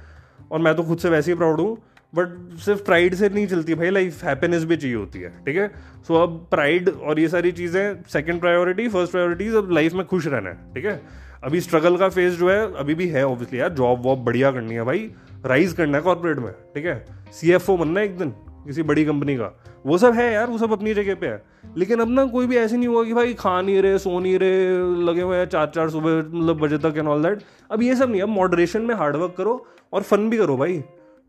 और 0.52 0.60
मैं 0.60 0.74
तो 0.76 0.82
खुद 0.84 0.98
से 0.98 1.10
वैसे 1.10 1.30
ही 1.30 1.36
प्राउड 1.36 1.60
हूँ 1.60 1.76
बट 2.12 2.58
सिर्फ़ 2.64 2.82
प्राइड 2.84 3.14
से 3.14 3.28
नहीं 3.28 3.46
चलती 3.46 3.74
भाई 3.74 3.90
लाइफ 3.90 4.22
हैप्पीनेस 4.24 4.64
भी 4.64 4.76
चाहिए 4.76 4.96
होती 4.96 5.20
है, 5.20 5.30
ठीक 5.44 5.56
है? 5.56 5.68
सो 6.06 6.14
अब 6.16 6.46
प्राइड 6.50 6.88
और 6.88 7.20
ये 7.20 7.28
सारी 7.28 7.52
चीज़ें 7.52 8.02
सेकेंड 8.08 8.40
प्रायोरिटी 8.40 8.88
फ़र्स्ट 8.88 9.12
प्रायोरिटी 9.12 9.48
अब 9.56 9.70
लाइफ 9.72 9.92
में 9.92 10.04
खुश 10.06 10.26
रहना 10.26 10.50
है, 10.50 10.74
ठीक 10.74 10.84
है? 10.84 11.00
अभी 11.44 11.60
स्ट्रगल 11.60 11.96
का 11.96 12.08
फ़ेज़ 12.08 12.38
जो 12.38 12.50
है, 12.50 12.60
अभी 12.74 12.94
भी 12.94 13.08
है 13.08 13.26
ऑब्वियसली 13.26 13.60
यार 13.60 13.72
जॉब 13.74 14.02
वॉब 14.02 14.24
बढ़िया 14.24 14.50
करनी 14.52 14.74
है 14.74 14.82
भाई 14.84 15.10
राइज 15.46 15.72
करना 15.72 15.98
है 15.98 16.04
कॉर्पोरेट 16.04 16.38
में, 16.38 16.52
ठीक 16.74 16.84
है? 16.86 17.04
सी 17.32 17.52
एफ़ 17.52 17.70
ओ 17.70 17.76
बनना 17.76 18.00
है 18.00 18.06
एक 18.06 18.16
दिन, 18.18 18.30
किसी 18.66 18.82
बड़ी 18.84 19.04
कंपनी 19.04 19.36
का। 19.36 19.52
वो 19.84 19.98
सब 19.98 20.12
है 20.12 20.32
यार, 20.32 20.46
वो 20.46 20.58
सब 20.58 20.72
अपनी 20.72 20.94
जगह 20.94 21.14
पे 21.14 21.26
है। 21.26 21.42
लेकिन 21.76 22.00
अब 22.00 22.10
ना 22.10 22.24
कोई 22.26 22.46
भी 22.46 22.56
ऐसे 22.56 22.76
नहीं 22.76 22.88
हुआ 22.88 23.04
कि 23.04 23.12
भाई 23.14 23.34
खा 23.34 23.60
नहीं 23.60 23.82
रहे, 23.82 23.98
सो 23.98 24.18
नहीं 24.20 24.38
रहे, 24.38 25.04
लगे 25.04 25.22
हुए 25.22 25.36
हैं 25.36 25.46
चार 25.46 25.70
चार 25.74 25.90
सुबह 25.90 26.18
मतलब 26.18 26.60
बजे 26.60 26.78
तक 26.78 26.94
एंड 26.98 27.08
ऑल 27.08 27.22
दैट 27.22 27.42
अब 27.70 27.82
ये 27.82 27.96
सब 27.96 28.10
नहीं, 28.10 28.22
अब 28.22 28.28
मॉडरेशन 28.28 28.82
में 28.82 28.94
हार्डवर्क 28.94 29.34
करो 29.38 29.64
और 29.92 30.02
फन 30.02 30.28
भी 30.30 30.38
करो 30.38 30.56
भाई। 30.56 30.78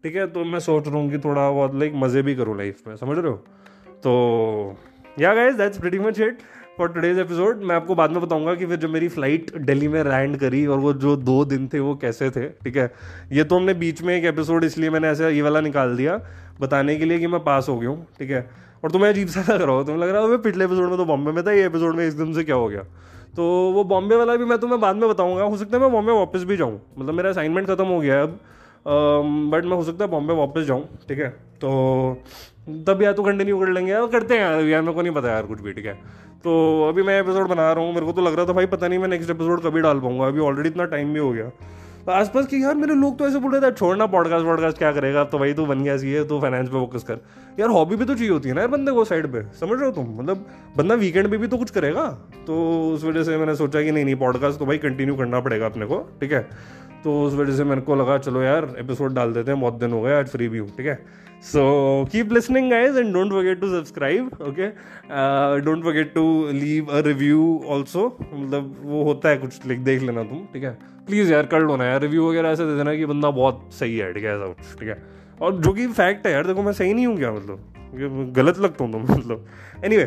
ठीक 0.04 0.16
है 0.16 0.28
तो 0.28 0.44
मैं 0.44 0.60
सोच 0.60 0.88
रहा 0.88 0.98
हूँ 0.98 1.12
कि 1.12 1.18
थोड़ा 1.20 1.50
बहुत 1.52 1.76
लाइक 1.76 1.94
मज़े 1.96 2.22
भी 2.22 2.36
करूँ 2.36 2.58
लाइफ 2.58 2.82
में, 2.88 2.96
समझ 2.96 3.18
रहे 3.18 3.32
हो? 3.32 3.38
तो 4.04 4.78
yeah 5.20 5.34
guys 5.36 5.58
that's 5.58 5.80
pretty 5.80 6.00
much 6.00 6.20
it 6.20 6.40
for 6.78 6.88
today's 6.90 7.20
episode 7.20 7.62
मैं 7.64 7.76
आपको 7.76 7.96
बाद 7.96 8.12
में 8.12 8.22
बताऊँगा 8.22 8.54
कि 8.56 8.66
फिर 8.66 8.78
जब 8.78 8.90
मेरी 8.90 9.08
फ़्लाइट 9.08 9.56
दिल्ली 9.58 9.88
में 9.88 10.04
लैंड 10.04 10.38
करी 10.38 10.66
और 10.66 10.80
वो 10.80 10.94
जो 10.94 11.16
दो 11.16 11.44
दिन 11.46 11.68
थे, 11.74 11.80
वो 11.80 11.96
कैसे 11.96 12.30
थे, 12.30 12.48
ठीक 12.64 12.78
है? 12.78 12.92
ये 13.32 13.44
तो 13.44 13.58
हमने 13.58 13.74
बीच 13.74 14.02
में 14.02 14.16
एक 14.18 14.26
एपिसोड 14.26 14.64
इसलिए 14.64 14.90
मैंने 14.90 15.08
ऐसे 15.08 15.30
ये 15.30 15.42
वाला 15.42 15.62
निकाल 15.62 15.96
दिया। 15.98 16.20
बताने 16.62 16.96
के 16.96 17.06
लिए 17.06 17.20
कि 17.20 17.28
मैं 17.28 17.44
पास 17.44 17.70
हो 17.70 17.78
गया 17.80 17.90
हूँ, 17.90 18.06
ठीक 18.20 18.30
है? 18.30 18.48
और 18.84 18.92
तुम्हें 18.92 19.10
अजीब 19.10 19.28
सा 19.28 19.42
लग 19.50 19.62
रहा 19.62 19.76
हो 19.76 19.84
तुम्हें 19.84 20.02
लग 20.02 20.10
रहा 20.10 20.22
हो 20.22 20.38
पिछले 20.40 20.66
एपिसोड 20.66 20.90
में 20.90 20.98
तो 20.98 21.06
बॉम्बे 21.06 21.32
में 21.32 21.44
था, 21.46 21.52
ये 21.52 21.66
एपिसोड 21.66 21.96
में 21.96 22.06
एकदम 22.06 22.34
से 22.34 22.44
क्या 22.44 22.56
हो 22.56 22.68
गया? 22.70 22.84
तो 23.36 23.44
वो 23.74 23.84
बॉम्बे 23.84 24.16
वाला 24.16 24.36
भी 24.36 24.46
मैं 24.46 24.58
तुम्हें 24.60 24.80
बाद 24.82 24.96
में 24.96 25.10
बताऊँगा। 25.10 25.44
हो 25.44 25.58
सकता 25.58 25.78
है 25.78 25.82
मैं 25.84 25.92
बॉम्बे 25.92 26.12
वापस 26.12 26.44
भी 26.44 26.58
जाऊँ। 26.58 26.80
मतलब 26.98 27.14
मेरा 27.14 27.30
असाइनमेंट 27.30 27.68
खत्म 27.68 27.86
हो 27.86 28.00
गया 28.00 28.16
है 28.16 28.24
अब। 28.24 28.40
बट 29.52 29.66
मैं 29.66 29.76
हो 29.78 29.84
सकता 29.84 30.06
है 30.06 30.10
बॉम्बे 30.12 30.34
वापस 30.34 30.62
जाऊँ, 30.62 30.84
ठीक 31.10 31.20
है? 31.20 31.30
तो 31.62 32.24
तब 32.88 33.02
या 33.02 33.12
तो 33.14 33.24
कंटिन्यू 33.24 33.60
कर 33.60 33.70
लेंगे, 33.70 33.94
और 33.94 34.08
करते 34.12 34.38
हैं 34.38 34.64
यार 34.64 34.82
मेरे 34.82 34.94
को 34.94 35.02
नहीं 35.02 35.14
पता 35.14 35.30
यार 35.30 35.46
कुछ 35.46 35.62
भी, 35.62 35.74
ठीक 35.74 35.86
है? 35.86 35.94
तो 36.44 36.54
अभी 36.90 37.04
मैं 37.04 37.20
एपिसोड 37.20 37.48
बना 37.48 37.72
रहा 37.72 37.84
हूँ, 37.84 37.94
मेरे 37.94 38.06
को 38.06 38.12
तो 38.12 38.22
लग 38.22 38.36
रहा 38.36 38.46
था 38.46 38.54
भाई, 38.54 38.66
पता 38.66 38.88
नहीं 38.88 39.00
मैं 39.00 39.08
नेक्स्ट 39.08 39.30
एपिसोड 39.32 39.62
कभी 39.64 39.82
डाल 39.82 40.00
पाऊँगा। 40.00 40.28
अभी 40.28 40.40
ऑलरेडी 40.40 40.70
इतना 40.70 40.86
टाइम 40.86 41.14
भी 41.14 41.20
हो 41.20 41.32
गया। 41.32 41.50
आसपास 42.10 42.48
की 42.48 42.64
यार, 42.64 42.76
मेरे 42.76 42.96
लोग 42.96 43.18
तो 43.20 43.28
ऐसे 43.28 43.40
बोल 43.40 43.52
रहे 43.52 43.62
थे, 43.62 43.76
छोड़ना 43.76 44.06
पॉडकास्ट 44.06 44.46
वॉडकास्ट 44.46 44.78
क्या 44.78 44.92
करेगा? 44.92 45.24
तो 45.24 45.40
भाई 45.40 45.54
तू 45.54 45.66
बन 45.66 45.84
गया 45.84 45.98
सी 45.98 46.12
है 46.12 46.24
तो 46.24 46.40
फाइनेंस 46.42 46.68
पे 46.68 46.74
फोकस 46.74 47.04
कर। 47.04 47.18
यार 47.60 47.70
हॉबी 47.70 47.96
भी 47.96 48.06
तो 48.06 48.16
चाहिए 48.16 48.30
होती 48.30 48.50
है 48.50 48.56
ना 48.56 48.62
यार 48.62 48.70
बंदे 48.70 48.92
को 48.92 49.06
साइड 49.06 49.28
पे, 49.28 49.42
समझ 49.60 49.80
रहे 49.80 49.86
हो 49.86 49.92
तुम? 49.92 50.16
मतलब 50.20 50.46
बंदा 50.78 50.96
वीकेंड 50.96 51.30
पे 51.32 51.38
भी 51.38 51.48
तो 51.48 51.58
कुछ 51.58 51.70
करेगा। 51.70 52.08
तो 52.48 52.58
उस 52.94 53.04
वजह 53.04 53.24
से 53.24 53.38
मैंने 53.38 53.56
सोचा 53.56 53.82
कि 53.82 53.92
नहीं 53.92 54.06
नहीं 54.06 54.16
पॉडकास्ट 54.16 54.60
तो 54.60 54.66
भाई 54.66 54.78
कंटिन्यू 54.78 55.16
करना 55.16 55.40
पड़ेगा 55.40 55.66
अपने 55.66 55.86
को, 55.86 55.98
ठीक 56.22 56.32
है? 56.32 56.48
तो 57.06 57.12
उस 57.24 57.34
वजह 57.34 57.56
से 57.56 57.64
मेरे 57.64 57.82
को 57.82 57.96
लगा, 57.96 58.18
चलो 58.18 58.42
यार 58.42 58.68
एपिसोड 58.80 59.14
डाल 59.14 59.34
देते 59.34 59.52
हैं, 59.52 59.60
बहुत 59.62 59.74
दिन 59.74 59.92
हो 59.92 60.02
गए, 60.02 60.14
आज 60.14 60.30
फ्री 60.30 60.48
भी 60.50 60.58
हूँ, 60.58 60.70
ठीक 60.78 60.86
है? 60.86 60.96
So 61.44 61.64
keep 62.12 62.32
listening 62.34 62.70
guys 62.72 62.98
and 62.98 63.14
don't 63.14 63.32
forget 63.32 63.60
to 63.62 63.68
subscribe 63.70 64.30
okay 64.42 64.68
don't 65.66 65.84
forget 65.84 66.14
to 66.14 66.24
leave 66.54 66.88
a 66.88 67.02
review 67.08 67.44
also 67.68 68.06
मतलब 68.24 68.76
वो 68.84 69.04
होता 69.04 69.30
है 69.30 69.38
कुछ 69.38 69.66
लिख 69.66 69.80
देख 69.80 70.02
लेना 70.02 70.24
तुम, 70.24 70.40
ठीक 70.54 70.64
है? 70.64 70.72
प्लीज़ 71.08 71.32
यार, 71.34 71.46
कर 71.46 71.62
लो 71.62 71.76
ना 71.76 71.86
यार 71.86 72.02
रिव्यू 72.02 72.30
वगैरह 72.30 72.50
ऐसे 72.50 72.66
दे 72.66 72.76
देना 72.78 72.96
कि 72.96 73.06
बंदा 73.06 73.30
बहुत 73.32 73.70
सही 73.80 73.98
है, 73.98 74.12
ठीक 74.14 74.24
है, 74.24 74.36
ऐसा 74.36 74.48
कुछ, 74.48 74.80
ठीक 74.80 74.90
है? 74.90 75.02
और 75.42 75.56
जो 75.58 75.74
कि 75.74 75.88
फैक्ट 75.88 76.28
है 76.28 76.34
यार, 76.34 76.48
देखो 76.48 76.64
मैं 76.64 76.74
सही 76.74 76.94
नहीं 76.94 77.08
हूँ 77.08 77.18
क्या 77.18 77.32
मतलब? 77.32 78.34
गलत 78.36 78.60
लगता 78.60 78.84
हूँ 78.84 78.92
तुम 78.92 79.04
मतलब। 79.16 79.46
एनी 79.86 79.98
वे 79.98 80.06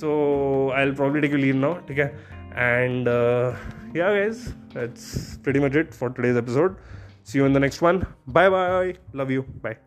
तो 0.00 0.70
I 0.76 0.84
will 0.84 0.94
probably 0.94 1.20
take 1.20 1.32
you 1.32 1.38
leave 1.38 1.56
now 1.56 1.74
ठीक 1.88 1.98
है? 1.98 2.12
And 2.56 3.08
uh, 3.08 3.54
yeah 3.94 4.12
guys 4.18 4.52
that's 4.74 5.38
pretty 5.38 5.60
much 5.60 5.74
it 5.74 5.94
for 5.94 6.10
today's 6.10 6.36
episode. 6.36 6.76
See 7.22 7.38
you 7.38 7.46
in 7.46 7.52
the 7.52 7.60
next 7.60 7.82
one. 7.82 8.06
Bye 8.26 8.48
bye 8.50 8.94
love 9.12 9.30
you. 9.30 9.42
Bye 9.62 9.78